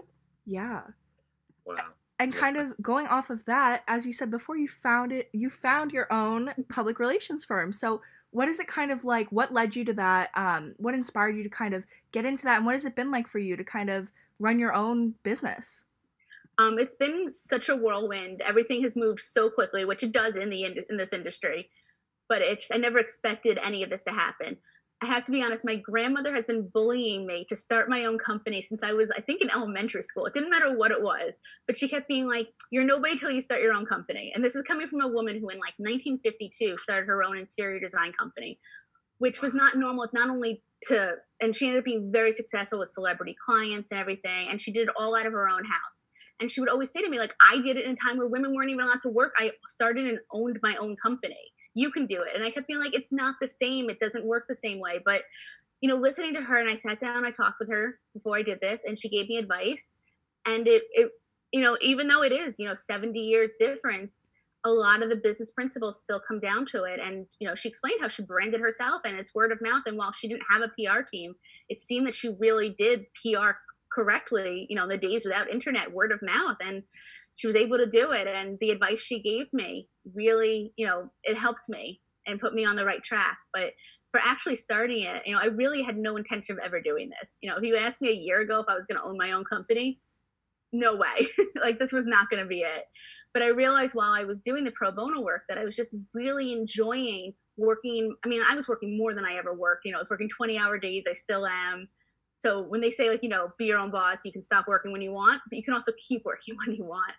yeah. 0.46 0.82
wow. 1.64 1.76
and 2.18 2.32
Yeah. 2.32 2.40
kind 2.40 2.56
of 2.56 2.74
going 2.80 3.06
off 3.08 3.28
of 3.30 3.44
that 3.46 3.82
as 3.88 4.06
you 4.06 4.12
said 4.12 4.30
before 4.30 4.56
you 4.56 4.68
found 4.68 5.12
it 5.12 5.28
you 5.32 5.50
found 5.50 5.92
your 5.92 6.06
own 6.12 6.52
public 6.68 6.98
relations 6.98 7.44
firm 7.44 7.72
so 7.72 8.00
what 8.30 8.48
is 8.48 8.58
it 8.60 8.66
kind 8.68 8.90
of 8.90 9.04
like 9.04 9.28
what 9.30 9.52
led 9.52 9.74
you 9.76 9.84
to 9.84 9.92
that 9.94 10.30
um, 10.34 10.74
what 10.78 10.94
inspired 10.94 11.36
you 11.36 11.42
to 11.42 11.48
kind 11.50 11.74
of 11.74 11.84
get 12.12 12.24
into 12.24 12.44
that 12.44 12.56
and 12.58 12.64
what 12.66 12.72
has 12.74 12.84
it 12.84 12.94
been 12.96 13.10
like 13.10 13.26
for 13.28 13.38
you 13.38 13.56
to 13.56 13.64
kind 13.64 13.90
of 13.90 14.10
run 14.38 14.58
your 14.58 14.72
own 14.72 15.14
business 15.24 15.84
Um, 16.58 16.78
it's 16.78 16.94
been 16.96 17.30
such 17.30 17.68
a 17.68 17.76
whirlwind. 17.76 18.40
Everything 18.40 18.82
has 18.82 18.96
moved 18.96 19.20
so 19.20 19.50
quickly, 19.50 19.84
which 19.84 20.02
it 20.02 20.12
does 20.12 20.36
in 20.36 20.48
the 20.48 20.62
ind- 20.64 20.86
in 20.88 20.96
this 20.96 21.12
industry. 21.12 21.68
But 22.30 22.40
it's 22.40 22.70
I 22.72 22.78
never 22.78 22.98
expected 22.98 23.58
any 23.62 23.82
of 23.82 23.90
this 23.90 24.04
to 24.04 24.10
happen. 24.10 24.56
I 25.02 25.06
have 25.06 25.24
to 25.26 25.32
be 25.32 25.42
honest. 25.42 25.64
My 25.64 25.76
grandmother 25.76 26.34
has 26.34 26.46
been 26.46 26.68
bullying 26.72 27.26
me 27.26 27.44
to 27.50 27.56
start 27.56 27.90
my 27.90 28.06
own 28.06 28.18
company 28.18 28.62
since 28.62 28.82
I 28.82 28.92
was, 28.92 29.10
I 29.10 29.20
think, 29.20 29.42
in 29.42 29.50
elementary 29.50 30.02
school. 30.02 30.24
It 30.24 30.32
didn't 30.32 30.48
matter 30.48 30.76
what 30.76 30.90
it 30.90 31.02
was, 31.02 31.38
but 31.66 31.76
she 31.76 31.86
kept 31.86 32.08
being 32.08 32.26
like, 32.26 32.48
"You're 32.70 32.84
nobody 32.84 33.18
till 33.18 33.30
you 33.30 33.42
start 33.42 33.60
your 33.60 33.74
own 33.74 33.84
company." 33.84 34.32
And 34.34 34.42
this 34.42 34.56
is 34.56 34.62
coming 34.62 34.88
from 34.88 35.02
a 35.02 35.08
woman 35.08 35.38
who, 35.38 35.50
in 35.50 35.58
like 35.58 35.74
1952, 35.76 36.78
started 36.78 37.06
her 37.08 37.22
own 37.22 37.36
interior 37.36 37.78
design 37.78 38.12
company, 38.12 38.58
which 39.18 39.42
was 39.42 39.52
not 39.52 39.76
normal. 39.76 40.08
Not 40.14 40.30
only 40.30 40.62
to, 40.84 41.16
and 41.40 41.54
she 41.54 41.66
ended 41.66 41.80
up 41.80 41.84
being 41.84 42.10
very 42.10 42.32
successful 42.32 42.78
with 42.78 42.88
celebrity 42.88 43.36
clients 43.44 43.90
and 43.90 44.00
everything, 44.00 44.48
and 44.48 44.58
she 44.58 44.72
did 44.72 44.88
it 44.88 44.94
all 44.96 45.14
out 45.14 45.26
of 45.26 45.32
her 45.32 45.48
own 45.48 45.64
house 45.64 46.08
and 46.40 46.50
she 46.50 46.60
would 46.60 46.68
always 46.68 46.92
say 46.92 47.00
to 47.00 47.08
me 47.08 47.18
like 47.18 47.34
i 47.42 47.60
did 47.62 47.76
it 47.76 47.86
in 47.86 47.92
a 47.92 47.96
time 47.96 48.16
where 48.16 48.28
women 48.28 48.54
weren't 48.54 48.70
even 48.70 48.84
allowed 48.84 49.00
to 49.00 49.08
work 49.08 49.32
i 49.38 49.50
started 49.68 50.06
and 50.06 50.18
owned 50.32 50.58
my 50.62 50.76
own 50.76 50.94
company 50.96 51.52
you 51.76 51.90
can 51.90 52.06
do 52.06 52.22
it. 52.22 52.34
And 52.34 52.42
i 52.42 52.50
kept 52.50 52.66
being 52.66 52.80
like 52.80 52.94
it's 52.94 53.12
not 53.12 53.36
the 53.40 53.46
same. 53.46 53.90
It 53.90 54.00
doesn't 54.00 54.24
work 54.24 54.46
the 54.48 54.54
same 54.54 54.80
way. 54.80 55.00
But 55.04 55.22
you 55.82 55.90
know 55.90 55.96
listening 55.96 56.32
to 56.32 56.40
her 56.40 56.56
and 56.56 56.70
i 56.70 56.74
sat 56.74 57.00
down 57.00 57.26
i 57.26 57.30
talked 57.30 57.60
with 57.60 57.68
her 57.68 57.98
before 58.14 58.34
i 58.34 58.42
did 58.42 58.58
this 58.62 58.84
and 58.86 58.98
she 58.98 59.10
gave 59.10 59.28
me 59.28 59.36
advice. 59.36 59.98
And 60.46 60.66
it 60.66 60.82
it 60.92 61.10
you 61.52 61.60
know 61.60 61.76
even 61.80 62.08
though 62.08 62.22
it 62.22 62.32
is 62.32 62.58
you 62.58 62.66
know 62.66 62.74
70 62.74 63.18
years 63.18 63.52
difference 63.60 64.30
a 64.64 64.70
lot 64.70 65.02
of 65.02 65.10
the 65.10 65.16
business 65.16 65.52
principles 65.52 66.00
still 66.00 66.18
come 66.18 66.40
down 66.40 66.66
to 66.66 66.84
it. 66.84 66.98
And 66.98 67.26
you 67.38 67.46
know 67.46 67.54
she 67.54 67.68
explained 67.68 68.00
how 68.00 68.08
she 68.08 68.22
branded 68.22 68.60
herself 68.60 69.02
and 69.04 69.16
it's 69.16 69.34
word 69.34 69.52
of 69.52 69.60
mouth. 69.60 69.82
And 69.86 69.98
while 69.98 70.12
she 70.12 70.28
didn't 70.28 70.42
have 70.50 70.62
a 70.62 70.68
pr 70.68 71.02
team 71.12 71.34
it 71.68 71.78
seemed 71.78 72.06
that 72.06 72.14
she 72.14 72.30
really 72.40 72.70
did 72.70 73.06
pr 73.22 73.50
correctly, 73.96 74.66
you 74.68 74.76
know, 74.76 74.86
the 74.86 74.98
days 74.98 75.24
without 75.24 75.50
internet, 75.50 75.90
word 75.90 76.12
of 76.12 76.20
mouth. 76.22 76.56
And 76.60 76.82
she 77.36 77.46
was 77.46 77.56
able 77.56 77.78
to 77.78 77.86
do 77.86 78.12
it. 78.12 78.28
And 78.28 78.58
the 78.60 78.70
advice 78.70 79.00
she 79.00 79.22
gave 79.22 79.46
me 79.52 79.88
really, 80.14 80.72
you 80.76 80.86
know, 80.86 81.10
it 81.24 81.36
helped 81.36 81.68
me 81.68 82.00
and 82.26 82.40
put 82.40 82.54
me 82.54 82.64
on 82.64 82.76
the 82.76 82.84
right 82.84 83.02
track. 83.02 83.38
But 83.54 83.72
for 84.10 84.20
actually 84.22 84.56
starting 84.56 85.02
it, 85.02 85.22
you 85.26 85.32
know, 85.34 85.40
I 85.40 85.46
really 85.46 85.82
had 85.82 85.96
no 85.96 86.16
intention 86.16 86.58
of 86.58 86.64
ever 86.64 86.80
doing 86.80 87.08
this. 87.08 87.38
You 87.40 87.50
know, 87.50 87.56
if 87.56 87.62
you 87.62 87.76
asked 87.76 88.02
me 88.02 88.10
a 88.10 88.14
year 88.14 88.40
ago 88.40 88.60
if 88.60 88.66
I 88.68 88.74
was 88.74 88.86
going 88.86 89.00
to 89.00 89.06
own 89.06 89.16
my 89.16 89.32
own 89.32 89.44
company, 89.44 89.98
no 90.72 90.94
way. 90.94 91.26
like 91.62 91.78
this 91.78 91.92
was 91.92 92.06
not 92.06 92.28
going 92.28 92.42
to 92.42 92.48
be 92.48 92.60
it. 92.60 92.84
But 93.32 93.42
I 93.42 93.48
realized 93.48 93.94
while 93.94 94.12
I 94.12 94.24
was 94.24 94.40
doing 94.42 94.64
the 94.64 94.72
pro 94.72 94.92
bono 94.92 95.20
work 95.20 95.42
that 95.48 95.58
I 95.58 95.64
was 95.64 95.76
just 95.76 95.94
really 96.14 96.52
enjoying 96.52 97.32
working. 97.56 98.14
I 98.24 98.28
mean, 98.28 98.42
I 98.48 98.54
was 98.54 98.68
working 98.68 98.96
more 98.96 99.14
than 99.14 99.24
I 99.24 99.36
ever 99.36 99.54
worked. 99.54 99.84
You 99.84 99.92
know, 99.92 99.98
I 99.98 100.00
was 100.00 100.10
working 100.10 100.28
20 100.28 100.58
hour 100.58 100.78
days. 100.78 101.04
I 101.08 101.12
still 101.12 101.46
am. 101.46 101.88
So 102.36 102.62
when 102.62 102.80
they 102.80 102.90
say 102.90 103.08
like, 103.10 103.22
you 103.22 103.28
know, 103.28 103.48
be 103.58 103.64
your 103.66 103.78
own 103.78 103.90
boss, 103.90 104.18
you 104.24 104.32
can 104.32 104.42
stop 104.42 104.66
working 104.68 104.92
when 104.92 105.00
you 105.00 105.12
want, 105.12 105.40
but 105.48 105.56
you 105.56 105.64
can 105.64 105.74
also 105.74 105.92
keep 106.06 106.22
working 106.24 106.54
when 106.66 106.76
you 106.76 106.84
want. 106.84 107.14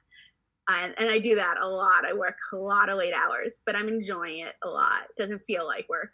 And, 0.69 0.93
and 0.97 1.09
I 1.09 1.19
do 1.19 1.35
that 1.35 1.57
a 1.61 1.67
lot. 1.67 2.05
I 2.05 2.13
work 2.13 2.35
a 2.53 2.57
lot 2.57 2.89
of 2.89 2.97
late 2.97 3.13
hours, 3.13 3.61
but 3.65 3.75
I'm 3.75 3.87
enjoying 3.87 4.39
it 4.39 4.55
a 4.63 4.67
lot. 4.67 5.03
It 5.09 5.21
doesn't 5.21 5.39
feel 5.39 5.65
like 5.65 5.87
work. 5.87 6.11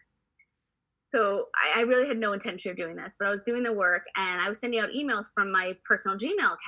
So 1.08 1.46
I, 1.56 1.80
I 1.80 1.82
really 1.84 2.08
had 2.08 2.18
no 2.18 2.34
intention 2.34 2.72
of 2.72 2.78
doing 2.78 2.96
this, 2.96 3.16
but 3.20 3.28
I 3.28 3.32
was 3.32 3.44
doing 3.44 3.64
the 3.64 3.74
work 3.74 4.04
and 4.16 4.42
I 4.42 4.50
was 4.50 4.60
sending 4.60 4.80
out 4.80 4.90
emails 4.90 5.26
from 5.34 5.52
my 5.52 5.76
personal 5.86 6.18
Gmail 6.18 6.38
account. 6.38 6.60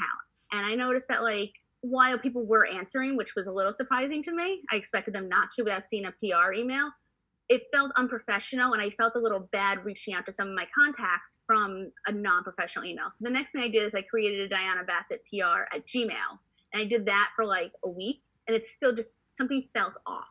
And 0.52 0.65
I 0.65 0.76
noticed 0.76 1.08
that 1.10 1.24
like 1.24 1.52
while 1.82 2.17
people 2.17 2.45
were 2.45 2.65
answering, 2.67 3.15
which 3.15 3.36
was 3.36 3.48
a 3.48 3.52
little 3.52 3.71
surprising 3.71 4.24
to 4.24 4.32
me, 4.32 4.62
I 4.71 4.76
expected 4.76 5.13
them 5.13 5.30
not 5.30 5.50
to 5.56 5.63
without 5.63 5.86
seeing 5.86 6.06
a 6.06 6.12
PR 6.12 6.54
email 6.54 6.89
it 7.47 7.63
felt 7.71 7.91
unprofessional 7.95 8.73
and 8.73 8.81
I 8.81 8.89
felt 8.89 9.15
a 9.15 9.19
little 9.19 9.47
bad 9.51 9.86
reaching 9.86 10.13
out 10.13 10.25
to 10.25 10.31
some 10.31 10.47
of 10.47 10.55
my 10.55 10.65
contacts 10.73 11.39
from 11.45 11.91
a 12.08 12.12
non-professional 12.12 12.86
email. 12.86 13.12
So 13.12 13.23
the 13.23 13.29
next 13.29 13.51
thing 13.51 13.62
I 13.62 13.69
did 13.69 13.84
is 13.84 13.93
I 13.93 14.01
created 14.01 14.39
a 14.41 14.49
Diana 14.49 14.84
Bassett 14.84 15.23
PR 15.29 15.63
at 15.75 15.86
Gmail. 15.86 16.39
And 16.73 16.81
I 16.81 16.86
did 16.86 17.05
that 17.05 17.29
for 17.36 17.45
like 17.45 17.71
a 17.84 17.89
week 17.89 18.21
and 18.47 18.55
it's 18.55 18.71
still 18.71 18.93
just 18.93 19.19
something 19.38 19.67
felt 19.73 19.97
off. 20.05 20.25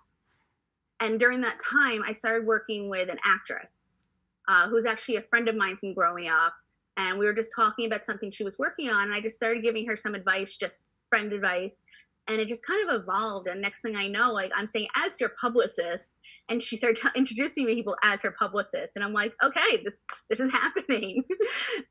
And 1.00 1.20
during 1.20 1.40
that 1.42 1.58
time, 1.62 2.02
I 2.06 2.12
started 2.12 2.46
working 2.46 2.88
with 2.88 3.08
an 3.08 3.18
actress 3.24 3.96
uh, 4.48 4.68
who's 4.68 4.86
actually 4.86 5.16
a 5.16 5.22
friend 5.22 5.48
of 5.48 5.56
mine 5.56 5.76
from 5.76 5.94
growing 5.94 6.28
up. 6.28 6.54
And 6.96 7.18
we 7.18 7.26
were 7.26 7.34
just 7.34 7.50
talking 7.54 7.86
about 7.86 8.04
something 8.04 8.30
she 8.30 8.44
was 8.44 8.58
working 8.58 8.88
on. 8.88 9.04
And 9.04 9.14
I 9.14 9.20
just 9.20 9.36
started 9.36 9.62
giving 9.62 9.86
her 9.86 9.96
some 9.96 10.14
advice, 10.14 10.56
just 10.56 10.84
friend 11.10 11.32
advice. 11.32 11.84
And 12.28 12.40
it 12.40 12.48
just 12.48 12.64
kind 12.64 12.88
of 12.88 13.02
evolved. 13.02 13.48
And 13.48 13.60
next 13.60 13.82
thing 13.82 13.96
I 13.96 14.08
know, 14.08 14.32
like 14.32 14.52
I'm 14.56 14.66
saying, 14.66 14.88
as 14.96 15.20
your 15.20 15.30
publicist, 15.40 16.16
and 16.48 16.62
she 16.62 16.76
started 16.76 17.00
t- 17.00 17.08
introducing 17.16 17.66
me 17.66 17.74
people 17.74 17.96
as 18.02 18.22
her 18.22 18.30
publicist 18.32 18.96
and 18.96 19.04
i'm 19.04 19.12
like 19.12 19.32
okay 19.42 19.82
this 19.84 19.98
this 20.30 20.40
is 20.40 20.50
happening. 20.62 21.22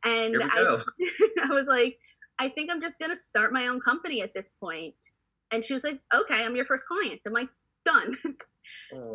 And 0.04 0.42
I. 0.42 0.82
I 1.44 1.54
was 1.54 1.68
like 1.68 1.98
i 2.40 2.50
think 2.50 2.72
i'm 2.72 2.82
just 2.82 3.00
going 3.00 3.12
to 3.12 3.16
start 3.16 3.54
my 3.54 3.68
own 3.68 3.80
company 3.80 4.22
at 4.22 4.34
this 4.34 4.52
point. 4.60 4.96
And 5.52 5.64
she 5.64 5.74
was 5.74 5.84
like 5.84 6.00
okay 6.14 6.44
i'm 6.44 6.56
your 6.56 6.66
first 6.66 6.86
client. 6.88 7.22
I'm 7.26 7.34
like 7.34 7.50
done. 7.86 8.16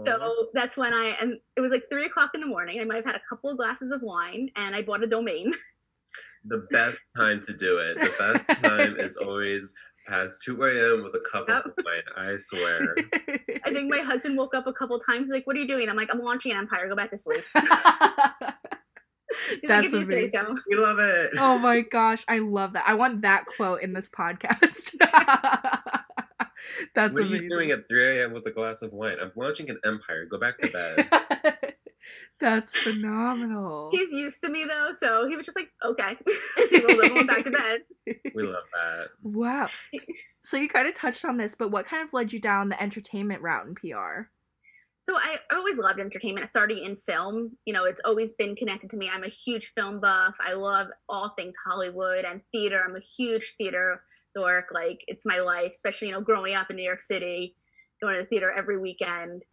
So 0.05 0.49
that's 0.53 0.77
when 0.77 0.93
i 0.93 1.17
and 1.21 1.39
it 1.57 1.61
was 1.61 1.73
like 1.73 1.85
three 1.91 2.05
o'clock 2.05 2.33
in 2.35 2.41
the 2.41 2.47
morning 2.47 2.81
i 2.81 2.85
might 2.85 2.97
have 2.97 3.07
had 3.07 3.15
a 3.15 3.23
couple 3.29 3.49
of 3.51 3.57
glasses 3.57 3.93
of 3.93 4.03
wine 4.03 4.51
and 4.57 4.75
i 4.75 4.83
bought 4.83 5.03
a 5.03 5.07
domain. 5.07 5.53
The 6.45 6.67
best 6.71 6.99
time 7.17 7.41
to 7.43 7.53
do 7.53 7.79
it. 7.79 7.99
The 7.99 8.15
best 8.19 8.49
time 8.63 8.97
is 8.99 9.17
always 9.17 9.75
past 10.09 10.43
2 10.43 10.63
a.m. 10.65 11.05
with 11.05 11.15
a 11.15 11.21
cup 11.31 11.47
Yep. 11.49 11.67
of 11.67 11.75
wine. 11.85 12.03
I 12.17 12.37
swear. 12.37 12.95
i 13.65 13.71
think 13.71 13.91
my 13.91 13.99
husband 14.01 14.37
woke 14.37 14.55
up 14.55 14.67
a 14.67 14.73
couple 14.73 14.99
times 15.01 15.29
like 15.29 15.47
what 15.47 15.57
are 15.57 15.59
you 15.59 15.69
doing 15.69 15.89
i'm 15.89 15.97
like 15.97 16.09
i'm 16.13 16.21
launching 16.21 16.53
an 16.53 16.59
empire 16.59 16.89
go 16.89 16.97
back 16.97 17.11
to 17.11 17.17
sleep 17.19 17.43
That's 17.55 17.73
like, 19.93 19.95
you 19.95 19.99
amazing. 20.01 20.29
so. 20.31 20.57
We 20.71 20.77
love 20.77 20.99
it. 20.99 21.31
oh 21.39 21.59
my 21.59 21.83
gosh, 21.83 22.25
I 22.29 22.39
love 22.39 22.73
that. 22.73 22.85
I 22.87 22.95
want 22.95 23.21
that 23.23 23.45
quote 23.45 23.83
in 23.83 23.93
this 23.93 24.09
podcast. 24.09 24.95
That's 26.95 27.13
what 27.15 27.27
amazing. 27.27 27.39
are 27.39 27.43
you 27.43 27.51
doing 27.51 27.71
at 27.71 27.87
3 27.89 28.21
a.m. 28.21 28.33
with 28.33 28.47
a 28.47 28.51
glass 28.51 28.81
of 28.83 28.93
wine? 28.93 29.17
I'm 29.21 29.33
watching 29.35 29.69
an 29.69 29.79
Empire. 29.85 30.25
Go 30.25 30.39
back 30.39 30.59
to 30.61 30.69
bed. 30.69 31.65
That's 32.41 32.73
phenomenal. 32.83 33.91
He's 33.93 34.13
used 34.13 34.41
to 34.43 34.49
me 34.49 34.65
though, 34.65 34.91
so 34.93 35.29
he 35.29 35.37
was 35.37 35.47
just 35.47 35.59
like, 35.59 35.71
okay, 35.85 36.17
we'll 36.73 37.09
go 37.09 37.25
back 37.25 37.45
to 37.45 37.51
bed. 37.51 37.81
we 38.35 38.43
love 38.45 38.65
that. 38.73 39.09
Wow. 39.23 39.69
So 40.43 40.57
you 40.57 40.69
kind 40.69 40.89
of 40.89 40.95
touched 40.95 41.25
on 41.25 41.37
this, 41.37 41.55
but 41.55 41.71
what 41.71 41.87
kind 41.87 42.03
of 42.03 42.13
led 42.13 42.33
you 42.33 42.39
down 42.39 42.69
the 42.69 42.81
entertainment 42.83 43.43
route 43.43 43.67
in 43.67 43.75
PR? 43.75 44.29
So 45.01 45.17
I, 45.17 45.37
I 45.51 45.57
always 45.57 45.79
loved 45.79 46.01
entertainment. 46.01 46.49
Starting 46.49 46.85
in 46.85 46.97
film, 46.97 47.57
you 47.65 47.73
know, 47.73 47.85
it's 47.85 48.01
always 48.05 48.33
been 48.33 48.57
connected 48.57 48.91
to 48.91 48.97
me. 48.97 49.09
I'm 49.13 49.25
a 49.25 49.29
huge 49.29 49.73
film 49.77 50.01
buff. 50.01 50.37
I 50.45 50.55
love 50.55 50.89
all 51.09 51.31
things 51.31 51.55
Hollywood 51.65 52.25
and 52.25 52.43
theater. 52.53 52.83
I'm 52.85 52.97
a 52.97 53.01
huge 53.01 53.55
theater 53.57 54.03
dork. 54.35 54.67
Like 54.73 55.01
it's 55.07 55.25
my 55.25 55.39
life, 55.39 55.71
especially 55.73 56.09
you 56.09 56.15
know, 56.15 56.21
growing 56.21 56.55
up 56.55 56.71
in 56.71 56.77
New 56.77 56.85
York 56.85 57.03
City, 57.03 57.55
going 58.03 58.17
to 58.17 58.23
the 58.23 58.27
theater 58.29 58.51
every 58.51 58.79
weekend. 58.79 59.45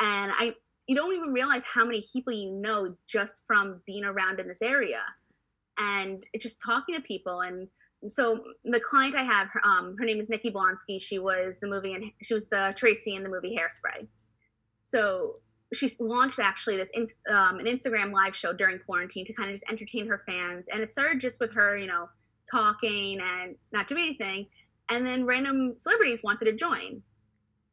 And 0.00 0.32
I, 0.36 0.54
you 0.92 0.98
don't 0.98 1.14
even 1.14 1.32
realize 1.32 1.64
how 1.64 1.84
many 1.84 2.04
people 2.12 2.32
you 2.32 2.52
know 2.52 2.94
just 3.06 3.44
from 3.46 3.80
being 3.86 4.04
around 4.04 4.40
in 4.40 4.46
this 4.46 4.62
area, 4.62 5.00
and 5.78 6.24
just 6.38 6.60
talking 6.60 6.94
to 6.94 7.00
people. 7.00 7.40
And 7.40 7.66
so 8.08 8.44
the 8.64 8.80
client 8.80 9.14
I 9.16 9.22
have, 9.22 9.48
um, 9.64 9.96
her 9.98 10.04
name 10.04 10.20
is 10.20 10.28
Nikki 10.28 10.50
Blonsky. 10.50 11.00
She 11.00 11.18
was 11.18 11.60
the 11.60 11.68
movie 11.68 11.94
and 11.94 12.04
she 12.22 12.34
was 12.34 12.48
the 12.48 12.74
Tracy 12.76 13.14
in 13.14 13.22
the 13.22 13.28
movie 13.28 13.56
Hairspray 13.56 14.06
so 14.82 15.36
she 15.72 15.88
launched 16.00 16.38
actually 16.38 16.76
this 16.76 16.92
um, 17.30 17.58
an 17.58 17.64
Instagram 17.64 18.12
live 18.12 18.36
show 18.36 18.52
during 18.52 18.78
quarantine 18.80 19.24
to 19.24 19.32
kind 19.32 19.48
of 19.48 19.54
just 19.54 19.70
entertain 19.70 20.06
her 20.06 20.22
fans, 20.26 20.68
and 20.70 20.82
it 20.82 20.92
started 20.92 21.20
just 21.20 21.40
with 21.40 21.54
her, 21.54 21.78
you 21.78 21.86
know, 21.86 22.08
talking 22.50 23.20
and 23.20 23.54
not 23.72 23.88
doing 23.88 24.04
anything, 24.04 24.46
and 24.90 25.06
then 25.06 25.24
random 25.24 25.72
celebrities 25.78 26.22
wanted 26.22 26.44
to 26.44 26.52
join, 26.52 27.00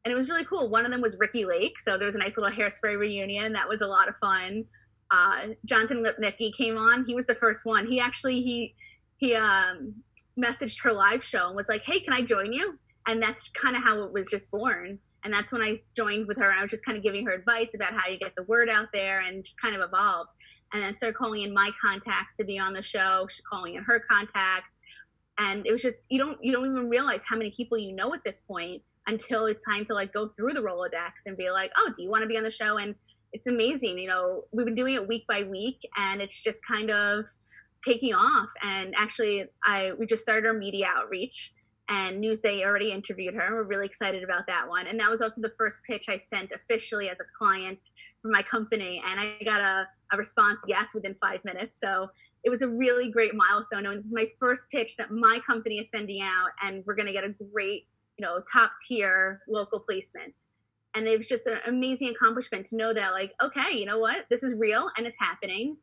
and 0.04 0.12
it 0.12 0.14
was 0.14 0.28
really 0.28 0.44
cool. 0.44 0.70
One 0.70 0.84
of 0.84 0.90
them 0.90 1.00
was 1.00 1.18
Ricki 1.18 1.44
Lake, 1.44 1.78
so 1.78 1.96
there 1.96 2.06
was 2.06 2.14
a 2.14 2.18
nice 2.18 2.36
little 2.36 2.50
hairspray 2.50 2.98
reunion 2.98 3.52
that 3.52 3.68
was 3.68 3.82
a 3.82 3.86
lot 3.86 4.08
of 4.08 4.16
fun. 4.16 4.64
Uh, 5.10 5.48
Jonathan 5.64 6.04
Lipnicki 6.04 6.52
came 6.54 6.78
on; 6.78 7.04
he 7.06 7.14
was 7.14 7.26
the 7.26 7.34
first 7.34 7.64
one. 7.64 7.86
He 7.86 8.00
actually 8.00 8.40
he 8.42 8.74
he 9.18 9.34
um, 9.34 9.94
messaged 10.38 10.82
her 10.82 10.92
live 10.92 11.22
show 11.22 11.48
and 11.48 11.56
was 11.56 11.68
like, 11.68 11.82
"Hey, 11.82 12.00
can 12.00 12.12
I 12.12 12.22
join 12.22 12.52
you?" 12.52 12.78
And 13.06 13.22
that's 13.22 13.48
kind 13.50 13.76
of 13.76 13.82
how 13.82 14.02
it 14.02 14.12
was 14.12 14.28
just 14.28 14.50
born 14.50 14.98
and 15.24 15.32
that's 15.32 15.52
when 15.52 15.62
I 15.62 15.80
joined 15.94 16.26
with 16.26 16.38
her. 16.38 16.50
And 16.50 16.58
I 16.58 16.62
was 16.62 16.70
just 16.70 16.84
kind 16.84 16.96
of 16.96 17.04
giving 17.04 17.26
her 17.26 17.32
advice 17.32 17.74
about 17.74 17.92
how 17.92 18.08
you 18.08 18.18
get 18.18 18.34
the 18.36 18.44
word 18.44 18.68
out 18.68 18.88
there 18.92 19.20
and 19.20 19.44
just 19.44 19.60
kind 19.60 19.74
of 19.74 19.82
evolved. 19.82 20.30
And 20.72 20.82
then 20.82 20.94
started 20.94 21.16
calling 21.16 21.42
in 21.42 21.52
my 21.52 21.70
contacts 21.82 22.36
to 22.36 22.44
be 22.44 22.58
on 22.58 22.72
the 22.72 22.82
show, 22.82 23.26
calling 23.50 23.74
in 23.74 23.82
her 23.82 24.00
contacts. 24.08 24.78
And 25.38 25.66
it 25.66 25.72
was 25.72 25.82
just 25.82 26.02
you 26.08 26.18
don't 26.18 26.42
you 26.42 26.52
don't 26.52 26.66
even 26.66 26.88
realize 26.88 27.24
how 27.24 27.36
many 27.36 27.50
people 27.50 27.76
you 27.76 27.92
know 27.94 28.14
at 28.14 28.22
this 28.24 28.40
point 28.40 28.82
until 29.10 29.46
it's 29.46 29.64
time 29.64 29.84
to 29.86 29.94
like 29.94 30.12
go 30.12 30.28
through 30.36 30.54
the 30.54 30.60
Rolodex 30.60 31.26
and 31.26 31.36
be 31.36 31.50
like, 31.50 31.70
oh, 31.76 31.92
do 31.94 32.02
you 32.02 32.10
want 32.10 32.22
to 32.22 32.28
be 32.28 32.36
on 32.36 32.44
the 32.44 32.50
show? 32.50 32.78
And 32.78 32.94
it's 33.32 33.46
amazing. 33.46 33.98
You 33.98 34.08
know, 34.08 34.44
we've 34.52 34.66
been 34.66 34.74
doing 34.74 34.94
it 34.94 35.06
week 35.06 35.24
by 35.28 35.42
week, 35.44 35.78
and 35.96 36.20
it's 36.20 36.42
just 36.42 36.60
kind 36.66 36.90
of 36.90 37.26
taking 37.84 38.14
off. 38.14 38.50
And 38.62 38.94
actually, 38.96 39.44
I 39.64 39.92
we 39.98 40.06
just 40.06 40.22
started 40.22 40.46
our 40.46 40.54
media 40.54 40.86
outreach 40.86 41.52
and 41.90 42.22
Newsday 42.22 42.64
already 42.64 42.92
interviewed 42.92 43.34
her. 43.34 43.56
We're 43.56 43.64
really 43.64 43.86
excited 43.86 44.22
about 44.22 44.46
that 44.46 44.68
one. 44.68 44.86
And 44.86 44.98
that 45.00 45.10
was 45.10 45.20
also 45.20 45.40
the 45.40 45.52
first 45.58 45.80
pitch 45.84 46.08
I 46.08 46.18
sent 46.18 46.52
officially 46.52 47.10
as 47.10 47.18
a 47.18 47.24
client 47.36 47.80
for 48.22 48.30
my 48.30 48.42
company. 48.42 49.02
And 49.04 49.18
I 49.18 49.36
got 49.44 49.60
a, 49.60 49.88
a 50.12 50.16
response 50.16 50.60
yes 50.68 50.94
within 50.94 51.16
five 51.20 51.44
minutes. 51.44 51.80
So 51.80 52.08
it 52.44 52.50
was 52.50 52.62
a 52.62 52.68
really 52.68 53.10
great 53.10 53.32
milestone. 53.34 53.86
And 53.86 53.98
this 53.98 54.06
is 54.06 54.14
my 54.14 54.28
first 54.38 54.70
pitch 54.70 54.96
that 54.98 55.10
my 55.10 55.40
company 55.44 55.80
is 55.80 55.90
sending 55.90 56.22
out, 56.22 56.50
and 56.62 56.84
we're 56.86 56.94
going 56.94 57.08
to 57.08 57.12
get 57.12 57.24
a 57.24 57.34
great, 57.52 57.86
you 58.20 58.26
know, 58.26 58.42
top 58.52 58.72
tier 58.86 59.40
local 59.48 59.80
placement. 59.80 60.34
And 60.94 61.06
it 61.06 61.16
was 61.16 61.26
just 61.26 61.46
an 61.46 61.58
amazing 61.66 62.10
accomplishment 62.10 62.68
to 62.68 62.76
know 62.76 62.92
that, 62.92 63.12
like, 63.12 63.32
okay, 63.42 63.74
you 63.78 63.86
know 63.86 63.98
what? 63.98 64.26
This 64.28 64.42
is 64.42 64.58
real 64.58 64.90
and 64.98 65.06
it's 65.06 65.16
happening. 65.18 65.76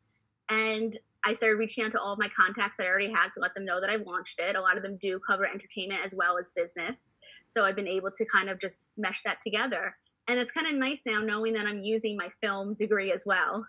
And 0.48 0.96
I 1.24 1.32
started 1.32 1.56
reaching 1.56 1.84
out 1.84 1.90
to 1.92 2.00
all 2.00 2.12
of 2.12 2.18
my 2.20 2.28
contacts 2.28 2.76
that 2.76 2.84
I 2.84 2.90
already 2.90 3.10
had 3.10 3.30
to 3.34 3.40
let 3.40 3.54
them 3.54 3.64
know 3.64 3.80
that 3.80 3.90
i've 3.90 4.06
launched 4.06 4.38
it. 4.38 4.54
A 4.54 4.60
lot 4.60 4.76
of 4.76 4.84
them 4.84 4.98
do 5.02 5.18
cover 5.26 5.46
entertainment 5.46 6.02
as 6.04 6.14
well 6.14 6.38
as 6.38 6.50
business. 6.50 7.16
So 7.48 7.64
I've 7.64 7.74
been 7.74 7.88
able 7.88 8.12
to 8.12 8.24
kind 8.26 8.48
of 8.48 8.60
just 8.60 8.84
mesh 8.96 9.24
that 9.24 9.38
together. 9.42 9.96
And 10.28 10.38
it's 10.38 10.52
kind 10.52 10.68
of 10.68 10.74
nice 10.74 11.02
now 11.04 11.18
knowing 11.18 11.54
that 11.54 11.66
I'm 11.66 11.78
using 11.78 12.16
my 12.16 12.28
film 12.40 12.74
degree 12.74 13.10
as 13.10 13.24
well. 13.26 13.66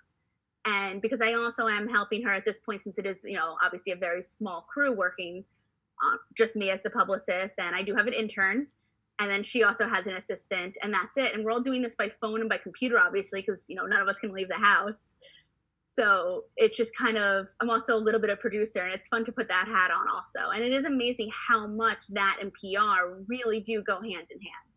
And 0.66 1.02
because 1.02 1.22
I 1.22 1.34
also 1.34 1.68
am 1.68 1.90
helping 1.90 2.22
her 2.24 2.34
at 2.34 2.46
this 2.46 2.60
point, 2.60 2.84
since 2.84 3.00
it 3.00 3.08
is, 3.08 3.24
you 3.24 3.36
know, 3.36 3.56
obviously 3.66 3.94
a 3.94 3.96
very 3.96 4.22
small 4.22 4.68
crew 4.72 4.96
working, 4.96 5.44
um, 6.04 6.20
just 6.38 6.56
me 6.56 6.70
as 6.70 6.84
the 6.84 6.90
publicist, 6.90 7.60
and 7.60 7.76
I 7.76 7.84
do 7.84 7.96
have 7.96 8.08
an 8.08 8.14
intern. 8.14 8.68
And 9.20 9.30
then 9.30 9.44
she 9.44 9.64
also 9.64 9.86
has 9.86 10.08
an 10.08 10.16
assistant, 10.16 10.78
and 10.82 10.94
that's 10.94 11.18
it. 11.18 11.34
And 11.34 11.44
we're 11.44 11.52
all 11.52 11.60
doing 11.60 11.82
this 11.82 11.96
by 11.96 12.10
phone 12.22 12.40
and 12.40 12.50
by 12.50 12.58
computer, 12.58 12.98
obviously, 12.98 13.42
because, 13.42 13.66
you 13.68 13.76
know, 13.76 13.86
none 13.86 14.02
of 14.02 14.08
us 14.08 14.18
can 14.20 14.32
leave 14.32 14.48
the 14.48 14.56
house. 14.56 15.16
So 15.92 16.46
it's 16.56 16.78
just 16.78 16.96
kind 16.96 17.18
of, 17.18 17.48
I'm 17.60 17.70
also 17.70 17.98
a 17.98 18.00
little 18.00 18.22
bit 18.22 18.30
of 18.30 18.40
producer, 18.40 18.82
and 18.82 18.94
it's 18.94 19.10
fun 19.10 19.26
to 19.26 19.32
put 19.34 19.50
that 19.50 19.68
hat 19.68 19.92
on 19.92 20.08
also. 20.08 20.52
And 20.56 20.64
it 20.64 20.72
is 20.72 20.86
amazing 20.86 21.32
how 21.34 21.68
much 21.68 21.98
that 22.12 22.38
and 22.42 22.54
PR 22.54 23.24
really 23.28 23.60
do 23.60 23.84
go 23.84 23.96
hand 23.96 24.28
in 24.30 24.40
hand. 24.40 24.70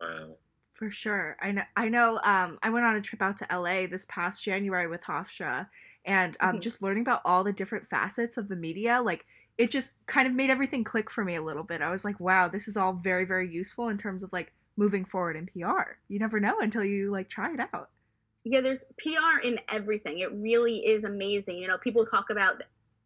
Wow. 0.00 0.36
For 0.78 0.90
sure. 0.92 1.36
I 1.40 1.50
know 1.52 1.64
I 1.76 1.88
know 1.88 2.20
um 2.22 2.58
I 2.62 2.70
went 2.70 2.86
on 2.86 2.94
a 2.96 3.00
trip 3.00 3.20
out 3.20 3.36
to 3.38 3.52
LA 3.52 3.86
this 3.88 4.06
past 4.06 4.44
January 4.44 4.86
with 4.86 5.02
Hofstra 5.02 5.68
and 6.04 6.36
um 6.40 6.58
Mhm. 6.58 6.60
just 6.60 6.80
learning 6.82 7.02
about 7.02 7.20
all 7.24 7.42
the 7.44 7.52
different 7.52 7.88
facets 7.88 8.36
of 8.36 8.48
the 8.48 8.56
media 8.56 9.02
like 9.02 9.26
it 9.58 9.70
just 9.72 9.96
kind 10.06 10.28
of 10.28 10.34
made 10.34 10.50
everything 10.50 10.84
click 10.84 11.10
for 11.10 11.24
me 11.24 11.34
a 11.34 11.42
little 11.42 11.64
bit. 11.64 11.82
I 11.82 11.90
was 11.90 12.04
like, 12.04 12.20
wow, 12.20 12.46
this 12.48 12.68
is 12.68 12.76
all 12.76 12.92
very 12.94 13.24
very 13.24 13.48
useful 13.52 13.88
in 13.88 13.98
terms 13.98 14.22
of 14.22 14.32
like 14.32 14.54
moving 14.76 15.04
forward 15.04 15.36
in 15.36 15.46
PR. 15.46 15.98
You 16.08 16.20
never 16.20 16.38
know 16.40 16.58
until 16.60 16.84
you 16.84 17.10
like 17.10 17.28
try 17.28 17.52
it 17.52 17.60
out. 17.74 17.90
Yeah, 18.44 18.60
there's 18.60 18.86
PR 18.98 19.38
in 19.40 19.58
everything. 19.68 20.18
It 20.18 20.32
really 20.32 20.86
is 20.86 21.04
amazing. 21.04 21.58
You 21.58 21.68
know, 21.68 21.78
people 21.78 22.06
talk 22.06 22.30
about, 22.30 22.62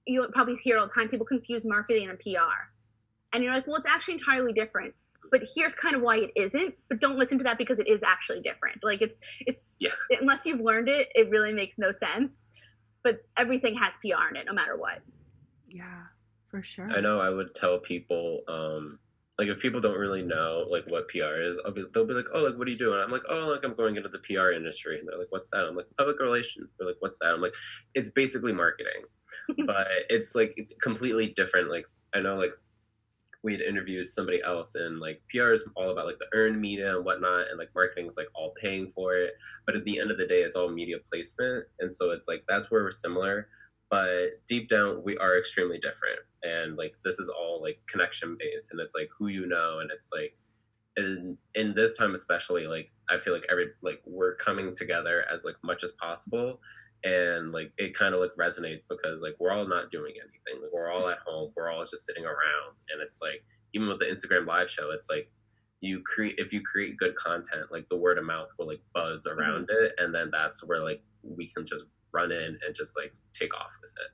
you 0.06 0.26
probably 0.32 0.54
hear 0.56 0.78
all 0.78 0.87
the 0.87 0.92
time, 0.92 1.08
people 1.08 1.26
confuse 1.26 1.64
marketing 1.64 2.08
and 2.08 2.18
PR. 2.18 2.72
And 3.32 3.42
you're 3.42 3.52
like, 3.52 3.66
well, 3.66 3.76
it's 3.76 3.87
actually 3.87 4.14
entirely 4.14 4.52
different. 4.52 4.94
But 5.32 5.42
here's 5.54 5.74
kind 5.74 5.96
of 5.96 6.02
why 6.02 6.18
it 6.18 6.30
isn't. 6.36 6.74
But 6.88 7.00
don't 7.00 7.16
listen 7.18 7.38
to 7.38 7.44
that 7.44 7.58
because 7.58 7.80
it 7.80 7.88
is 7.88 8.02
actually 8.04 8.40
different. 8.42 8.84
Like 8.84 9.02
it's 9.02 9.18
it's 9.40 9.74
Yeah. 9.80 9.90
unless 10.20 10.46
you've 10.46 10.60
learned 10.60 10.88
it, 10.88 11.08
it 11.16 11.28
really 11.30 11.52
makes 11.52 11.78
no 11.78 11.90
sense. 11.90 12.50
But 13.02 13.22
everything 13.36 13.74
has 13.78 13.96
PR 13.96 14.28
in 14.30 14.36
it, 14.36 14.46
no 14.46 14.52
matter 14.52 14.76
what. 14.76 15.00
Yeah, 15.68 16.02
for 16.48 16.62
sure. 16.62 16.88
I 16.92 17.00
know 17.00 17.18
I 17.20 17.30
would 17.30 17.52
tell 17.54 17.78
people, 17.78 18.42
um, 18.46 18.98
like 19.38 19.48
if 19.48 19.58
people 19.58 19.80
don't 19.80 19.98
really 19.98 20.22
know 20.22 20.66
like 20.70 20.84
what 20.88 21.08
PR 21.08 21.36
is, 21.40 21.58
I'll 21.64 21.72
be 21.72 21.84
they'll 21.92 22.06
be 22.06 22.12
like, 22.12 22.26
Oh, 22.34 22.42
like 22.42 22.56
what 22.58 22.68
are 22.68 22.70
you 22.70 22.76
doing? 22.76 23.00
I'm 23.00 23.10
like, 23.10 23.22
Oh, 23.28 23.46
like 23.48 23.64
I'm 23.64 23.74
going 23.74 23.96
into 23.96 24.10
the 24.10 24.18
PR 24.18 24.50
industry 24.52 24.98
and 24.98 25.08
they're 25.08 25.18
like, 25.18 25.32
What's 25.32 25.48
that? 25.50 25.64
I'm 25.64 25.74
like, 25.74 25.86
public 25.96 26.20
relations. 26.20 26.76
They're 26.78 26.86
like, 26.86 26.98
What's 27.00 27.18
that? 27.18 27.32
I'm 27.34 27.40
like, 27.40 27.54
it's 27.94 28.10
basically 28.10 28.52
marketing. 28.52 29.02
but 29.66 29.86
it's 30.10 30.34
like 30.34 30.54
completely 30.82 31.28
different. 31.34 31.70
Like 31.70 31.86
I 32.14 32.20
know 32.20 32.36
like 32.36 32.52
we'd 33.42 33.61
interviewed 33.61 34.09
somebody 34.09 34.40
else 34.44 34.74
and 34.74 35.00
like 35.00 35.20
PR 35.28 35.50
is 35.50 35.68
all 35.74 35.90
about 35.90 36.07
like 36.07 36.18
the 36.18 36.28
earned 36.33 36.61
media 36.61 36.96
and 36.96 37.05
whatnot 37.05 37.48
and 37.48 37.59
like 37.59 37.70
marketing 37.74 38.07
is 38.07 38.16
like 38.16 38.28
all 38.35 38.55
paying 38.61 38.88
for 38.88 39.16
it. 39.16 39.35
But 39.66 39.76
at 39.76 39.85
the 39.85 39.98
end 39.98 40.11
of 40.11 40.18
the 40.18 40.26
day 40.26 40.42
it's 40.42 40.57
all 40.57 40.70
media 40.70 40.98
placement. 40.98 41.66
And 41.81 41.92
so 41.92 42.11
it's 42.11 42.28
like 42.28 42.44
that's 42.48 42.70
where 42.70 42.83
we're 42.83 42.90
similar. 42.90 43.48
But 43.90 44.44
deep 44.46 44.68
down 44.68 45.02
we 45.05 45.16
are 45.18 45.38
extremely 45.38 45.78
different. 45.78 46.20
And 46.42 46.76
like 46.76 46.94
this 47.05 47.18
is 47.18 47.28
all 47.28 47.61
like 47.61 47.81
connection 47.87 48.37
based 48.38 48.70
and 48.70 48.81
it's 48.81 48.94
like 48.94 49.09
who 49.16 49.28
you 49.28 49.46
know 49.46 49.81
and 49.81 49.90
it's 49.90 50.11
like 50.14 50.37
in 50.96 51.37
in 51.55 51.72
this 51.74 51.96
time 51.96 52.14
especially 52.14 52.66
like 52.66 52.90
I 53.09 53.18
feel 53.18 53.33
like 53.33 53.46
every 53.50 53.68
like 53.83 54.00
we're 54.07 54.37
coming 54.37 54.74
together 54.74 55.24
as 55.33 55.44
like 55.44 55.57
much 55.64 55.83
as 55.83 55.92
possible 55.92 56.61
and 57.04 57.52
like 57.52 57.72
it 57.78 57.96
kind 57.96 58.14
of 58.14 58.20
like 58.20 58.30
resonates 58.38 58.84
because 58.88 59.22
like 59.22 59.34
we're 59.38 59.50
all 59.50 59.66
not 59.66 59.90
doing 59.90 60.12
anything 60.16 60.62
like 60.62 60.72
we're 60.72 60.90
all 60.90 61.08
at 61.08 61.18
home 61.26 61.50
we're 61.56 61.70
all 61.70 61.84
just 61.84 62.06
sitting 62.06 62.24
around 62.24 62.80
and 62.92 63.02
it's 63.04 63.20
like 63.20 63.44
even 63.74 63.88
with 63.88 63.98
the 63.98 64.04
instagram 64.04 64.46
live 64.46 64.70
show 64.70 64.90
it's 64.92 65.08
like 65.10 65.30
you 65.80 66.00
create 66.04 66.36
if 66.38 66.52
you 66.52 66.60
create 66.62 66.96
good 66.96 67.14
content 67.16 67.66
like 67.72 67.88
the 67.88 67.96
word 67.96 68.18
of 68.18 68.24
mouth 68.24 68.48
will 68.58 68.68
like 68.68 68.80
buzz 68.94 69.26
mm-hmm. 69.26 69.38
around 69.38 69.68
it 69.70 69.92
and 69.98 70.14
then 70.14 70.30
that's 70.30 70.66
where 70.68 70.82
like 70.82 71.02
we 71.22 71.48
can 71.48 71.66
just 71.66 71.84
run 72.12 72.30
in 72.30 72.56
and 72.64 72.74
just 72.74 72.96
like 72.96 73.12
take 73.32 73.52
off 73.54 73.76
with 73.80 73.90
it 73.90 74.12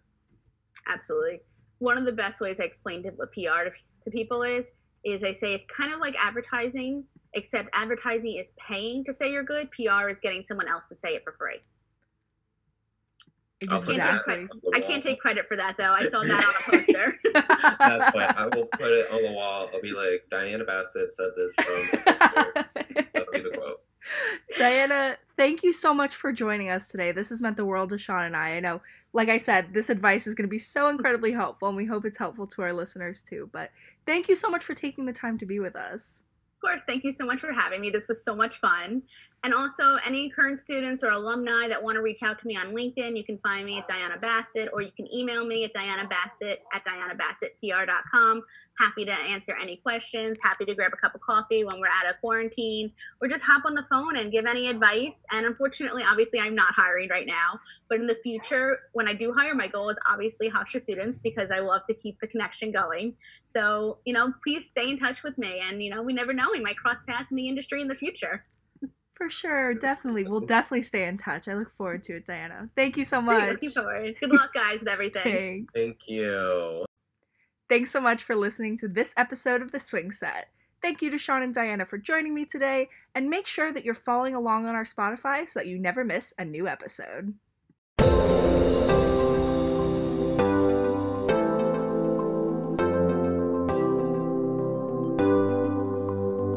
Absolutely. 0.88 1.40
One 1.78 1.98
of 1.98 2.04
the 2.04 2.12
best 2.12 2.40
ways 2.40 2.60
I 2.60 2.64
explain 2.64 3.02
to 3.04 3.10
what 3.10 3.32
PR 3.32 3.64
to, 3.64 3.70
to 4.04 4.10
people 4.10 4.42
is 4.42 4.72
is 5.04 5.22
I 5.22 5.30
say 5.30 5.54
it's 5.54 5.66
kind 5.68 5.92
of 5.92 6.00
like 6.00 6.16
advertising, 6.18 7.04
except 7.34 7.68
advertising 7.72 8.36
is 8.36 8.52
paying 8.58 9.04
to 9.04 9.12
say 9.12 9.30
you're 9.30 9.44
good. 9.44 9.70
PR 9.70 10.08
is 10.08 10.18
getting 10.18 10.42
someone 10.42 10.66
else 10.68 10.86
to 10.86 10.96
say 10.96 11.10
it 11.10 11.22
for 11.22 11.34
free. 11.38 11.60
I'll 13.68 13.80
put 13.80 13.96
that 13.96 14.22
Exactly. 14.26 14.48
I 14.74 14.80
can't 14.80 15.02
take 15.02 15.20
credit 15.20 15.46
for 15.46 15.56
that 15.56 15.76
though. 15.76 15.92
I 15.92 16.08
saw 16.08 16.22
that 16.22 16.44
on 16.44 16.54
a 16.54 16.70
poster. 16.70 17.18
that's 17.78 18.14
why 18.14 18.32
i 18.36 18.44
will 18.54 18.66
put 18.66 18.90
it 18.90 19.10
on 19.10 19.22
the 19.22 19.32
wall 19.32 19.68
i'll 19.72 19.80
be 19.80 19.92
like 19.92 20.24
diana 20.30 20.64
bassett 20.64 21.10
said 21.10 21.30
this 21.36 21.54
from 21.54 21.88
that'll 22.04 23.32
be 23.32 23.40
the 23.40 23.52
quote 23.54 23.80
Diana, 24.56 25.18
thank 25.36 25.62
you 25.62 25.72
so 25.72 25.92
much 25.92 26.16
for 26.16 26.32
joining 26.32 26.70
us 26.70 26.88
today. 26.88 27.12
This 27.12 27.28
has 27.28 27.42
meant 27.42 27.58
the 27.58 27.66
world 27.66 27.90
to 27.90 27.98
Sean 27.98 28.24
and 28.24 28.34
I. 28.34 28.56
I 28.56 28.60
know, 28.60 28.80
like 29.12 29.28
I 29.28 29.36
said, 29.36 29.74
this 29.74 29.90
advice 29.90 30.26
is 30.26 30.34
going 30.34 30.48
to 30.48 30.50
be 30.50 30.56
so 30.56 30.88
incredibly 30.88 31.30
helpful, 31.30 31.68
and 31.68 31.76
we 31.76 31.84
hope 31.84 32.06
it's 32.06 32.16
helpful 32.16 32.46
to 32.46 32.62
our 32.62 32.72
listeners 32.72 33.22
too. 33.22 33.50
But 33.52 33.70
thank 34.06 34.26
you 34.26 34.34
so 34.34 34.48
much 34.48 34.64
for 34.64 34.72
taking 34.72 35.04
the 35.04 35.12
time 35.12 35.36
to 35.38 35.46
be 35.46 35.60
with 35.60 35.76
us. 35.76 36.24
Of 36.58 36.68
course, 36.68 36.82
thank 36.82 37.04
you 37.04 37.12
so 37.12 37.24
much 37.24 37.38
for 37.38 37.52
having 37.52 37.80
me. 37.80 37.90
This 37.90 38.08
was 38.08 38.24
so 38.24 38.34
much 38.34 38.58
fun. 38.58 39.00
And 39.44 39.54
also, 39.54 39.96
any 40.04 40.28
current 40.28 40.58
students 40.58 41.04
or 41.04 41.10
alumni 41.10 41.68
that 41.68 41.80
want 41.80 41.94
to 41.94 42.02
reach 42.02 42.24
out 42.24 42.40
to 42.40 42.46
me 42.48 42.56
on 42.56 42.74
LinkedIn, 42.74 43.16
you 43.16 43.22
can 43.22 43.38
find 43.38 43.64
me 43.64 43.78
at 43.78 43.86
Diana 43.86 44.16
Bassett, 44.20 44.68
or 44.72 44.82
you 44.82 44.90
can 44.90 45.06
email 45.14 45.46
me 45.46 45.62
at 45.62 45.72
Diana 45.72 46.08
Bassett 46.08 46.64
at 46.74 46.82
DianaBassettPR.com. 46.84 48.42
Happy 48.78 49.04
to 49.04 49.12
answer 49.12 49.56
any 49.60 49.76
questions, 49.76 50.38
happy 50.42 50.64
to 50.64 50.74
grab 50.74 50.92
a 50.92 50.96
cup 50.96 51.14
of 51.14 51.20
coffee 51.20 51.64
when 51.64 51.80
we're 51.80 51.88
out 51.88 52.08
of 52.08 52.20
quarantine, 52.20 52.92
or 53.20 53.28
just 53.28 53.42
hop 53.42 53.64
on 53.64 53.74
the 53.74 53.82
phone 53.90 54.16
and 54.16 54.30
give 54.30 54.46
any 54.46 54.68
advice. 54.68 55.24
And 55.32 55.46
unfortunately, 55.46 56.04
obviously, 56.08 56.38
I'm 56.38 56.54
not 56.54 56.72
hiring 56.74 57.08
right 57.08 57.26
now, 57.26 57.58
but 57.88 57.98
in 57.98 58.06
the 58.06 58.16
future, 58.22 58.78
when 58.92 59.08
I 59.08 59.14
do 59.14 59.32
hire, 59.32 59.54
my 59.54 59.66
goal 59.66 59.88
is 59.88 59.98
obviously 60.08 60.48
Hofstra 60.50 60.80
students 60.80 61.20
because 61.20 61.50
I 61.50 61.58
love 61.58 61.82
to 61.88 61.94
keep 61.94 62.20
the 62.20 62.28
connection 62.28 62.70
going. 62.70 63.14
So, 63.46 63.98
you 64.04 64.12
know, 64.12 64.32
please 64.44 64.68
stay 64.68 64.90
in 64.90 64.98
touch 64.98 65.22
with 65.24 65.36
me. 65.38 65.60
And, 65.68 65.82
you 65.82 65.90
know, 65.90 66.02
we 66.02 66.12
never 66.12 66.32
know, 66.32 66.48
we 66.52 66.60
might 66.60 66.76
cross 66.76 67.02
paths 67.02 67.30
in 67.32 67.36
the 67.36 67.48
industry 67.48 67.82
in 67.82 67.88
the 67.88 67.96
future. 67.96 68.42
For 69.18 69.28
sure, 69.28 69.74
definitely. 69.74 70.22
We'll 70.22 70.40
definitely 70.40 70.82
stay 70.82 71.08
in 71.08 71.16
touch. 71.16 71.48
I 71.48 71.54
look 71.54 71.72
forward 71.72 72.04
to 72.04 72.16
it, 72.16 72.24
Diana. 72.24 72.70
Thank 72.76 72.96
you 72.96 73.04
so 73.04 73.20
much. 73.20 73.50
Looking 73.50 73.70
forward. 73.70 74.14
Good 74.20 74.32
luck, 74.32 74.54
guys, 74.54 74.78
with 74.78 74.88
everything. 74.88 75.22
Thanks. 75.24 75.74
Thank 75.74 75.98
you. 76.06 76.84
Thanks 77.68 77.90
so 77.90 78.00
much 78.00 78.22
for 78.22 78.34
listening 78.34 78.78
to 78.78 78.88
this 78.88 79.12
episode 79.18 79.60
of 79.60 79.72
The 79.72 79.80
Swing 79.80 80.10
Set. 80.10 80.48
Thank 80.80 81.02
you 81.02 81.10
to 81.10 81.18
Sean 81.18 81.42
and 81.42 81.52
Diana 81.52 81.84
for 81.84 81.98
joining 81.98 82.34
me 82.34 82.46
today, 82.46 82.88
and 83.14 83.28
make 83.28 83.46
sure 83.46 83.72
that 83.72 83.84
you're 83.84 83.92
following 83.92 84.34
along 84.34 84.64
on 84.64 84.74
our 84.74 84.84
Spotify 84.84 85.46
so 85.46 85.60
that 85.60 85.66
you 85.66 85.78
never 85.78 86.02
miss 86.02 86.32
a 86.38 86.46
new 86.46 86.66
episode. 86.66 87.34